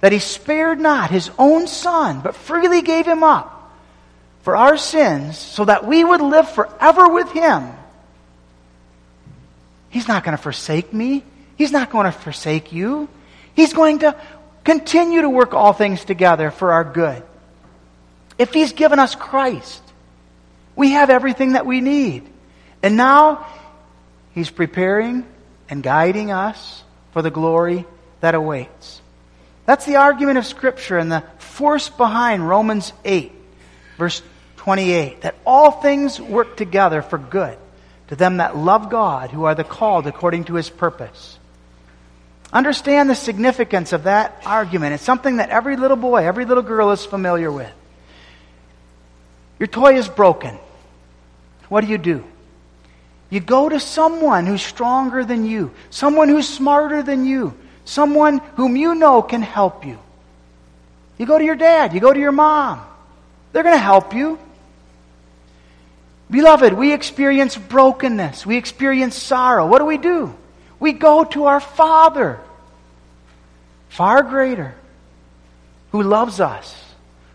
that 0.00 0.12
he 0.12 0.18
spared 0.18 0.78
not 0.78 1.10
his 1.10 1.30
own 1.38 1.66
son, 1.66 2.20
but 2.20 2.36
freely 2.36 2.82
gave 2.82 3.06
him 3.06 3.22
up 3.22 3.72
for 4.42 4.54
our 4.54 4.76
sins 4.76 5.38
so 5.38 5.64
that 5.64 5.86
we 5.86 6.04
would 6.04 6.20
live 6.20 6.50
forever 6.50 7.08
with 7.08 7.32
him, 7.32 7.72
he's 9.88 10.08
not 10.08 10.24
going 10.24 10.36
to 10.36 10.42
forsake 10.42 10.92
me. 10.92 11.24
He's 11.58 11.72
not 11.72 11.90
going 11.90 12.06
to 12.06 12.12
forsake 12.12 12.72
you. 12.72 13.08
He's 13.54 13.74
going 13.74 13.98
to 13.98 14.16
continue 14.64 15.22
to 15.22 15.28
work 15.28 15.52
all 15.52 15.74
things 15.74 16.04
together 16.04 16.50
for 16.50 16.72
our 16.72 16.84
good. 16.84 17.22
If 18.38 18.54
he's 18.54 18.72
given 18.72 18.98
us 18.98 19.14
Christ, 19.14 19.82
we 20.76 20.92
have 20.92 21.10
everything 21.10 21.52
that 21.52 21.66
we 21.66 21.80
need. 21.80 22.26
And 22.82 22.96
now 22.96 23.46
He's 24.32 24.50
preparing 24.50 25.26
and 25.68 25.82
guiding 25.82 26.30
us 26.30 26.84
for 27.12 27.22
the 27.22 27.30
glory 27.30 27.84
that 28.20 28.36
awaits. 28.36 29.02
That's 29.66 29.84
the 29.84 29.96
argument 29.96 30.38
of 30.38 30.46
Scripture 30.46 30.96
and 30.96 31.10
the 31.10 31.24
force 31.38 31.88
behind 31.88 32.48
Romans 32.48 32.92
8, 33.04 33.32
verse 33.96 34.22
28, 34.58 35.22
that 35.22 35.34
all 35.44 35.72
things 35.72 36.20
work 36.20 36.56
together 36.56 37.02
for 37.02 37.18
good 37.18 37.58
to 38.08 38.16
them 38.16 38.38
that 38.38 38.56
love 38.56 38.90
God, 38.90 39.30
who 39.30 39.44
are 39.44 39.54
the 39.54 39.64
called 39.64 40.06
according 40.06 40.44
to 40.44 40.54
his 40.54 40.70
purpose. 40.70 41.37
Understand 42.52 43.10
the 43.10 43.14
significance 43.14 43.92
of 43.92 44.04
that 44.04 44.42
argument. 44.46 44.94
It's 44.94 45.02
something 45.02 45.36
that 45.36 45.50
every 45.50 45.76
little 45.76 45.96
boy, 45.96 46.24
every 46.24 46.46
little 46.46 46.62
girl 46.62 46.90
is 46.92 47.04
familiar 47.04 47.52
with. 47.52 47.70
Your 49.58 49.66
toy 49.66 49.98
is 49.98 50.08
broken. 50.08 50.58
What 51.68 51.82
do 51.82 51.88
you 51.88 51.98
do? 51.98 52.24
You 53.30 53.40
go 53.40 53.68
to 53.68 53.78
someone 53.78 54.46
who's 54.46 54.62
stronger 54.62 55.24
than 55.24 55.44
you, 55.44 55.72
someone 55.90 56.30
who's 56.30 56.48
smarter 56.48 57.02
than 57.02 57.26
you, 57.26 57.54
someone 57.84 58.38
whom 58.56 58.76
you 58.76 58.94
know 58.94 59.20
can 59.20 59.42
help 59.42 59.84
you. 59.84 59.98
You 61.18 61.26
go 61.26 61.38
to 61.38 61.44
your 61.44 61.56
dad, 61.56 61.92
you 61.92 62.00
go 62.00 62.12
to 62.12 62.20
your 62.20 62.32
mom. 62.32 62.80
They're 63.52 63.62
going 63.62 63.74
to 63.74 63.78
help 63.78 64.14
you. 64.14 64.38
Beloved, 66.30 66.72
we 66.72 66.92
experience 66.92 67.56
brokenness. 67.56 68.46
We 68.46 68.56
experience 68.56 69.16
sorrow. 69.16 69.66
What 69.66 69.78
do 69.80 69.84
we 69.86 69.98
do? 69.98 70.34
We 70.80 70.92
go 70.92 71.24
to 71.24 71.44
our 71.46 71.60
Father, 71.60 72.38
far 73.88 74.22
greater, 74.22 74.74
who 75.92 76.02
loves 76.02 76.40
us, 76.40 76.74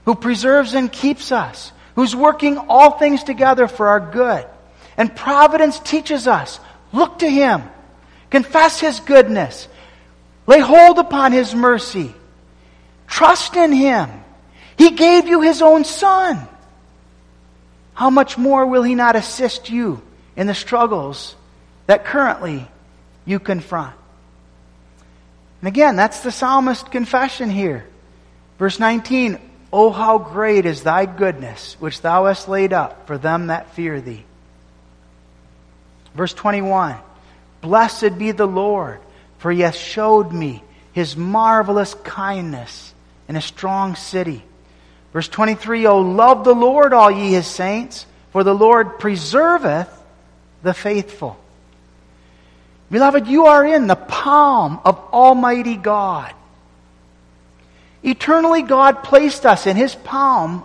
who 0.05 0.15
preserves 0.15 0.73
and 0.73 0.91
keeps 0.91 1.31
us, 1.31 1.71
who's 1.95 2.15
working 2.15 2.57
all 2.57 2.91
things 2.91 3.23
together 3.23 3.67
for 3.67 3.87
our 3.87 3.99
good. 3.99 4.45
And 4.97 5.15
providence 5.15 5.79
teaches 5.79 6.27
us 6.27 6.59
look 6.91 7.19
to 7.19 7.29
Him, 7.29 7.63
confess 8.29 8.79
His 8.79 8.99
goodness, 8.99 9.67
lay 10.47 10.59
hold 10.59 10.99
upon 10.99 11.31
His 11.31 11.53
mercy, 11.53 12.13
trust 13.07 13.55
in 13.55 13.71
Him. 13.71 14.09
He 14.77 14.91
gave 14.91 15.27
you 15.27 15.41
His 15.41 15.61
own 15.61 15.83
Son. 15.83 16.47
How 17.93 18.09
much 18.09 18.37
more 18.37 18.65
will 18.65 18.83
He 18.83 18.95
not 18.95 19.15
assist 19.15 19.69
you 19.69 20.01
in 20.35 20.47
the 20.47 20.55
struggles 20.55 21.35
that 21.87 22.05
currently 22.05 22.67
you 23.25 23.39
confront? 23.39 23.95
And 25.61 25.67
again, 25.67 25.95
that's 25.95 26.19
the 26.21 26.31
psalmist 26.31 26.91
confession 26.91 27.49
here. 27.49 27.85
Verse 28.59 28.79
19, 28.79 29.39
Oh, 29.71 29.89
how 29.89 30.19
great 30.19 30.65
is 30.65 30.83
thy 30.83 31.05
goodness, 31.05 31.77
which 31.79 32.01
thou 32.01 32.25
hast 32.25 32.47
laid 32.47 32.73
up 32.73 33.07
for 33.07 33.17
them 33.17 33.47
that 33.47 33.73
fear 33.73 34.01
thee. 34.01 34.23
Verse 36.13 36.33
21, 36.33 36.95
Blessed 37.61 38.17
be 38.19 38.31
the 38.31 38.45
Lord, 38.45 38.99
for 39.39 39.51
he 39.51 39.61
hath 39.61 39.75
showed 39.75 40.31
me 40.31 40.63
his 40.91 41.17
marvelous 41.17 41.95
kindness 41.95 42.93
in 43.27 43.35
a 43.35 43.41
strong 43.41 43.95
city. 43.95 44.43
Verse 45.11 45.27
twenty-three: 45.27 45.83
23, 45.83 45.87
O 45.87 45.99
love 45.99 46.43
the 46.43 46.53
Lord, 46.53 46.93
all 46.93 47.09
ye 47.09 47.31
his 47.31 47.47
saints, 47.47 48.05
for 48.31 48.43
the 48.43 48.53
Lord 48.53 48.99
preserveth 48.99 49.89
the 50.61 50.73
faithful. 50.73 51.37
Beloved, 52.93 53.25
you 53.25 53.47
are 53.47 53.65
in 53.65 53.87
the 53.87 53.95
palm 53.95 54.79
of 54.85 54.99
Almighty 55.11 55.77
God. 55.77 56.31
Eternally, 58.03 58.61
God 58.61 59.01
placed 59.01 59.47
us 59.47 59.65
in 59.65 59.75
His 59.75 59.95
palm 59.95 60.63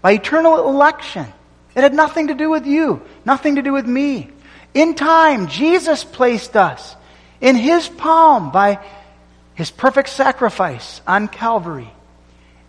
by 0.00 0.12
eternal 0.12 0.68
election. 0.68 1.26
It 1.74 1.82
had 1.82 1.92
nothing 1.92 2.28
to 2.28 2.34
do 2.34 2.50
with 2.50 2.66
you, 2.66 3.02
nothing 3.24 3.56
to 3.56 3.62
do 3.62 3.72
with 3.72 3.84
me. 3.84 4.30
In 4.74 4.94
time, 4.94 5.48
Jesus 5.48 6.04
placed 6.04 6.56
us 6.56 6.94
in 7.40 7.56
His 7.56 7.88
palm 7.88 8.52
by 8.52 8.78
His 9.56 9.72
perfect 9.72 10.10
sacrifice 10.10 11.00
on 11.04 11.26
Calvary. 11.26 11.90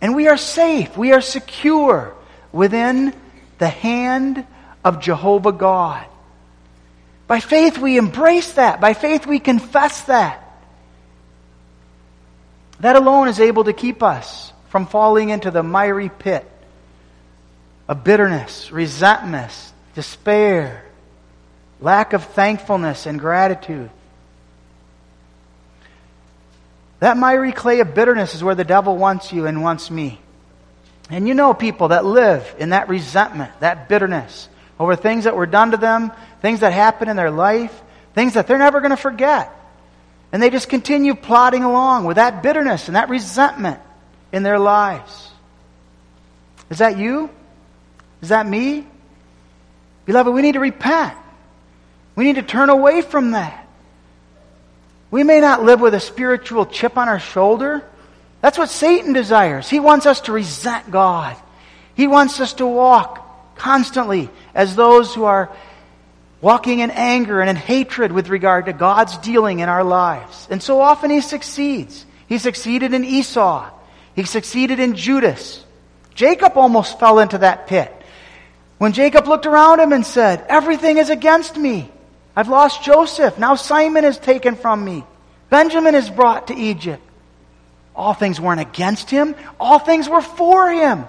And 0.00 0.16
we 0.16 0.26
are 0.26 0.36
safe, 0.36 0.98
we 0.98 1.12
are 1.12 1.20
secure 1.20 2.16
within 2.50 3.14
the 3.58 3.68
hand 3.68 4.44
of 4.84 5.00
Jehovah 5.00 5.52
God. 5.52 6.04
By 7.28 7.40
faith, 7.40 7.78
we 7.78 7.98
embrace 7.98 8.54
that. 8.54 8.80
By 8.80 8.94
faith, 8.94 9.26
we 9.26 9.38
confess 9.38 10.02
that. 10.04 10.42
That 12.80 12.96
alone 12.96 13.28
is 13.28 13.38
able 13.38 13.64
to 13.64 13.72
keep 13.72 14.02
us 14.02 14.52
from 14.70 14.86
falling 14.86 15.28
into 15.28 15.50
the 15.50 15.62
miry 15.62 16.08
pit 16.08 16.50
of 17.86 18.02
bitterness, 18.02 18.72
resentment, 18.72 19.52
despair, 19.94 20.84
lack 21.80 22.14
of 22.14 22.24
thankfulness 22.24 23.04
and 23.04 23.20
gratitude. 23.20 23.90
That 27.00 27.18
miry 27.18 27.52
clay 27.52 27.80
of 27.80 27.94
bitterness 27.94 28.34
is 28.34 28.42
where 28.42 28.54
the 28.54 28.64
devil 28.64 28.96
wants 28.96 29.32
you 29.32 29.46
and 29.46 29.62
wants 29.62 29.90
me. 29.90 30.18
And 31.10 31.28
you 31.28 31.34
know 31.34 31.52
people 31.52 31.88
that 31.88 32.04
live 32.04 32.54
in 32.58 32.70
that 32.70 32.88
resentment, 32.88 33.52
that 33.60 33.88
bitterness 33.88 34.48
over 34.78 34.94
things 34.96 35.24
that 35.24 35.36
were 35.36 35.46
done 35.46 35.72
to 35.72 35.76
them, 35.76 36.12
things 36.40 36.60
that 36.60 36.72
happen 36.72 37.08
in 37.08 37.16
their 37.16 37.30
life, 37.30 37.82
things 38.14 38.34
that 38.34 38.46
they're 38.46 38.58
never 38.58 38.80
going 38.80 38.90
to 38.90 38.96
forget. 38.96 39.52
And 40.32 40.42
they 40.42 40.50
just 40.50 40.68
continue 40.68 41.14
plodding 41.14 41.64
along 41.64 42.04
with 42.04 42.16
that 42.16 42.42
bitterness 42.42 42.88
and 42.88 42.96
that 42.96 43.08
resentment 43.08 43.80
in 44.32 44.42
their 44.42 44.58
lives. 44.58 45.30
Is 46.70 46.78
that 46.78 46.98
you? 46.98 47.30
Is 48.20 48.28
that 48.28 48.46
me? 48.46 48.86
Beloved, 50.04 50.32
we 50.32 50.42
need 50.42 50.52
to 50.52 50.60
repent. 50.60 51.16
We 52.14 52.24
need 52.24 52.36
to 52.36 52.42
turn 52.42 52.68
away 52.68 53.02
from 53.02 53.32
that. 53.32 53.66
We 55.10 55.22
may 55.22 55.40
not 55.40 55.64
live 55.64 55.80
with 55.80 55.94
a 55.94 56.00
spiritual 56.00 56.66
chip 56.66 56.98
on 56.98 57.08
our 57.08 57.20
shoulder. 57.20 57.82
That's 58.40 58.58
what 58.58 58.68
Satan 58.68 59.12
desires. 59.12 59.68
He 59.68 59.80
wants 59.80 60.04
us 60.04 60.22
to 60.22 60.32
resent 60.32 60.90
God. 60.90 61.36
He 61.94 62.06
wants 62.06 62.40
us 62.40 62.54
to 62.54 62.66
walk 62.66 63.56
constantly 63.56 64.30
as 64.54 64.76
those 64.76 65.14
who 65.14 65.24
are 65.24 65.50
walking 66.40 66.80
in 66.80 66.90
anger 66.90 67.40
and 67.40 67.50
in 67.50 67.56
hatred 67.56 68.12
with 68.12 68.28
regard 68.28 68.66
to 68.66 68.72
God's 68.72 69.16
dealing 69.18 69.60
in 69.60 69.68
our 69.68 69.84
lives. 69.84 70.46
And 70.50 70.62
so 70.62 70.80
often 70.80 71.10
he 71.10 71.20
succeeds. 71.20 72.06
He 72.28 72.38
succeeded 72.38 72.94
in 72.94 73.04
Esau. 73.04 73.70
He 74.14 74.24
succeeded 74.24 74.78
in 74.80 74.94
Judas. 74.94 75.64
Jacob 76.14 76.56
almost 76.56 76.98
fell 76.98 77.18
into 77.18 77.38
that 77.38 77.66
pit. 77.66 77.92
When 78.78 78.92
Jacob 78.92 79.26
looked 79.26 79.46
around 79.46 79.80
him 79.80 79.92
and 79.92 80.06
said, 80.06 80.44
Everything 80.48 80.98
is 80.98 81.10
against 81.10 81.56
me. 81.56 81.90
I've 82.36 82.48
lost 82.48 82.84
Joseph. 82.84 83.38
Now 83.38 83.56
Simeon 83.56 84.04
is 84.04 84.18
taken 84.18 84.54
from 84.54 84.84
me. 84.84 85.04
Benjamin 85.50 85.94
is 85.94 86.08
brought 86.08 86.48
to 86.48 86.54
Egypt. 86.54 87.02
All 87.96 88.14
things 88.14 88.40
weren't 88.40 88.60
against 88.60 89.10
him. 89.10 89.34
All 89.58 89.80
things 89.80 90.08
were 90.08 90.20
for 90.20 90.70
him. 90.70 91.04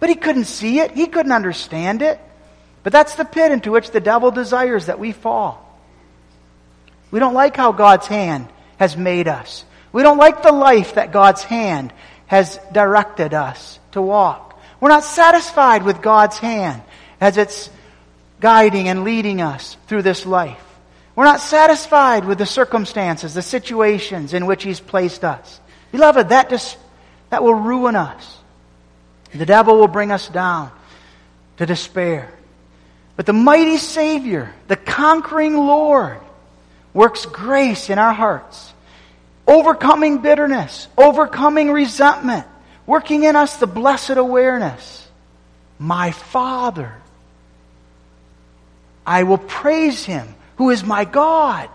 But 0.00 0.08
he 0.08 0.14
couldn't 0.14 0.46
see 0.46 0.80
it. 0.80 0.92
He 0.92 1.06
couldn't 1.06 1.32
understand 1.32 2.00
it. 2.00 2.18
But 2.82 2.92
that's 2.92 3.14
the 3.14 3.24
pit 3.24 3.52
into 3.52 3.70
which 3.70 3.90
the 3.90 4.00
devil 4.00 4.30
desires 4.30 4.86
that 4.86 4.98
we 4.98 5.12
fall. 5.12 5.58
We 7.10 7.20
don't 7.20 7.34
like 7.34 7.56
how 7.56 7.72
God's 7.72 8.06
hand 8.06 8.48
has 8.78 8.96
made 8.96 9.28
us. 9.28 9.64
We 9.92 10.02
don't 10.02 10.18
like 10.18 10.42
the 10.42 10.52
life 10.52 10.94
that 10.94 11.12
God's 11.12 11.44
hand 11.44 11.92
has 12.26 12.58
directed 12.72 13.34
us 13.34 13.78
to 13.92 14.02
walk. 14.02 14.58
We're 14.80 14.88
not 14.88 15.04
satisfied 15.04 15.84
with 15.84 16.02
God's 16.02 16.38
hand 16.38 16.82
as 17.20 17.36
it's 17.36 17.70
guiding 18.40 18.88
and 18.88 19.04
leading 19.04 19.40
us 19.40 19.76
through 19.86 20.02
this 20.02 20.26
life. 20.26 20.58
We're 21.14 21.24
not 21.24 21.40
satisfied 21.40 22.24
with 22.24 22.38
the 22.38 22.46
circumstances, 22.46 23.34
the 23.34 23.42
situations 23.42 24.32
in 24.32 24.46
which 24.46 24.64
He's 24.64 24.80
placed 24.80 25.24
us. 25.24 25.60
Beloved, 25.92 26.30
that, 26.30 26.48
dis- 26.48 26.76
that 27.30 27.42
will 27.42 27.54
ruin 27.54 27.94
us. 27.94 28.38
The 29.34 29.46
devil 29.46 29.76
will 29.76 29.88
bring 29.88 30.10
us 30.10 30.28
down 30.28 30.72
to 31.58 31.66
despair. 31.66 32.32
But 33.16 33.26
the 33.26 33.32
mighty 33.32 33.76
Savior, 33.76 34.52
the 34.68 34.76
conquering 34.76 35.56
Lord, 35.56 36.18
works 36.94 37.26
grace 37.26 37.90
in 37.90 37.98
our 37.98 38.12
hearts, 38.12 38.72
overcoming 39.46 40.18
bitterness, 40.18 40.88
overcoming 40.96 41.70
resentment, 41.70 42.46
working 42.86 43.24
in 43.24 43.36
us 43.36 43.56
the 43.56 43.66
blessed 43.66 44.10
awareness. 44.10 45.06
My 45.78 46.10
Father 46.10 46.94
I 49.06 49.24
will 49.24 49.38
praise 49.38 50.04
him 50.04 50.34
who 50.56 50.70
is 50.70 50.84
my 50.84 51.04
God. 51.04 51.68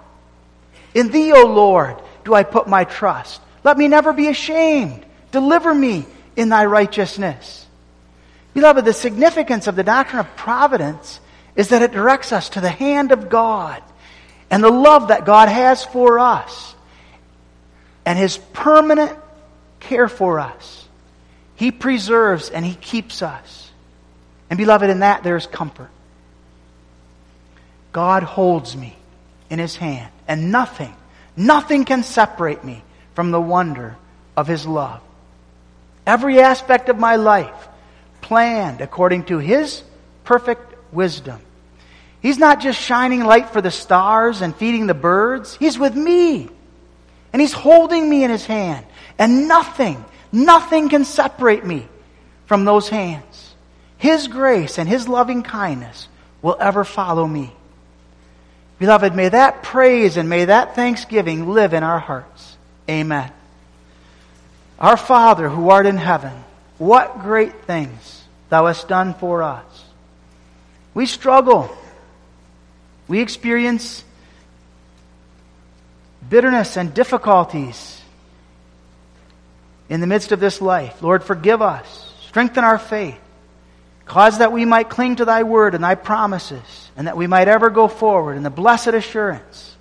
In 0.94 1.12
thee, 1.12 1.34
O 1.34 1.46
Lord, 1.46 1.98
do 2.24 2.34
I 2.34 2.44
put 2.44 2.68
my 2.68 2.84
trust. 2.86 3.42
Let 3.64 3.78
me 3.78 3.88
never 3.88 4.14
be 4.14 4.28
ashamed. 4.28 5.06
Deliver 5.32 5.74
me 5.74 6.06
in 6.36 6.50
thy 6.50 6.66
righteousness. 6.66 7.66
Beloved, 8.54 8.86
the 8.86 8.94
significance 8.94 9.68
of 9.68 9.76
the 9.76 9.84
doctrine 9.84 10.20
of 10.20 10.36
providence 10.36 11.20
is 11.58 11.70
that 11.70 11.82
it 11.82 11.92
directs 11.92 12.32
us 12.32 12.50
to 12.50 12.62
the 12.62 12.70
hand 12.70 13.12
of 13.12 13.28
God 13.28 13.84
and 14.50 14.64
the 14.64 14.72
love 14.72 15.10
that 15.10 15.26
God 15.26 15.50
has 15.50 15.84
for 15.84 16.20
us 16.20 16.76
and 18.06 18.18
his 18.18 18.38
permanent 18.54 19.18
care 19.82 20.08
for 20.08 20.40
us. 20.40 20.88
He 21.56 21.72
preserves 21.72 22.50
and 22.50 22.66
he 22.66 22.76
keeps 22.76 23.22
us. 23.22 23.70
And 24.50 24.58
beloved, 24.58 24.90
in 24.90 25.00
that 25.00 25.24
there 25.24 25.36
is 25.36 25.46
comfort. 25.46 25.90
God 27.92 28.24
holds 28.24 28.78
me 28.78 28.96
in 29.50 29.60
his 29.60 29.76
hand, 29.76 30.12
and 30.28 30.52
nothing, 30.52 30.94
nothing 31.36 31.84
can 31.84 32.04
separate 32.04 32.64
me 32.64 32.84
from 33.18 33.32
the 33.32 33.42
wonder 33.42 33.98
of 34.36 34.46
His 34.46 34.68
love. 34.68 35.02
Every 36.06 36.40
aspect 36.40 36.88
of 36.88 37.00
my 37.00 37.16
life 37.16 37.68
planned 38.22 38.80
according 38.80 39.24
to 39.24 39.40
His 39.40 39.82
perfect 40.24 40.76
wisdom. 40.94 41.42
He's 42.22 42.38
not 42.38 42.60
just 42.62 42.80
shining 42.80 43.24
light 43.24 43.50
for 43.50 43.62
the 43.62 43.72
stars 43.72 44.42
and 44.42 44.56
feeding 44.56 44.88
the 44.88 44.94
birds. 44.94 45.56
He's 45.58 45.78
with 45.78 45.96
me. 45.96 46.50
And 47.32 47.42
He's 47.42 47.54
holding 47.54 48.10
me 48.10 48.24
in 48.24 48.32
His 48.32 48.46
hand. 48.46 48.86
And 49.20 49.48
nothing, 49.48 50.04
nothing 50.32 50.90
can 50.90 51.06
separate 51.06 51.66
me 51.66 51.88
from 52.46 52.66
those 52.66 52.90
hands. 52.90 53.56
His 53.98 54.28
grace 54.28 54.78
and 54.78 54.88
His 54.88 55.08
loving 55.08 55.44
kindness 55.44 56.08
will 56.42 56.58
ever 56.60 56.84
follow 56.84 57.28
me. 57.28 57.52
Beloved, 58.80 59.16
may 59.16 59.30
that 59.30 59.64
praise 59.64 60.18
and 60.18 60.30
may 60.30 60.46
that 60.46 60.76
thanksgiving 60.76 61.50
live 61.50 61.74
in 61.74 61.84
our 61.84 62.00
hearts. 62.00 62.58
Amen. 62.90 63.32
Our 64.80 64.98
Father 64.98 65.50
who 65.50 65.70
art 65.70 65.88
in 65.88 65.98
heaven, 65.98 66.34
what 66.78 67.20
great 67.20 67.64
things 67.64 68.24
thou 68.50 68.68
hast 68.68 68.88
done 68.88 69.16
for 69.16 69.42
us. 69.42 69.84
We 70.94 71.06
struggle. 71.06 71.76
We 73.08 73.22
experience 73.22 74.04
bitterness 76.28 76.78
and 76.78 76.94
difficulties 76.94 78.02
in 79.90 80.02
the 80.02 80.08
midst 80.08 80.32
of 80.32 80.40
this 80.40 80.62
life. 80.62 81.02
Lord, 81.02 81.24
forgive 81.24 81.62
us. 81.62 82.14
Strengthen 82.28 82.64
our 82.64 82.78
faith. 82.78 83.18
Cause 84.06 84.38
that 84.38 84.52
we 84.52 84.66
might 84.66 84.90
cling 84.90 85.18
to 85.18 85.26
thy 85.26 85.44
word 85.44 85.76
and 85.76 85.84
thy 85.84 85.96
promises, 85.96 86.92
and 86.96 87.08
that 87.08 87.18
we 87.18 87.28
might 87.28 87.50
ever 87.50 87.70
go 87.70 87.88
forward 87.88 88.38
in 88.38 88.44
the 88.44 88.50
blessed 88.50 88.90
assurance. 88.90 89.76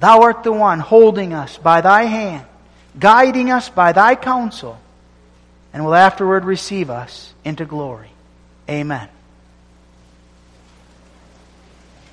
Thou 0.00 0.22
art 0.22 0.42
the 0.42 0.52
one 0.52 0.80
holding 0.80 1.32
us 1.32 1.56
by 1.56 1.80
thy 1.80 2.04
hand, 2.04 2.46
guiding 2.98 3.50
us 3.50 3.70
by 3.70 3.92
thy 3.92 4.16
counsel, 4.16 4.78
and 5.72 5.84
will 5.84 5.94
afterward 5.94 6.44
receive 6.44 6.90
us 6.90 7.32
into 7.42 7.64
glory. 7.64 8.10
Amen. 8.68 9.08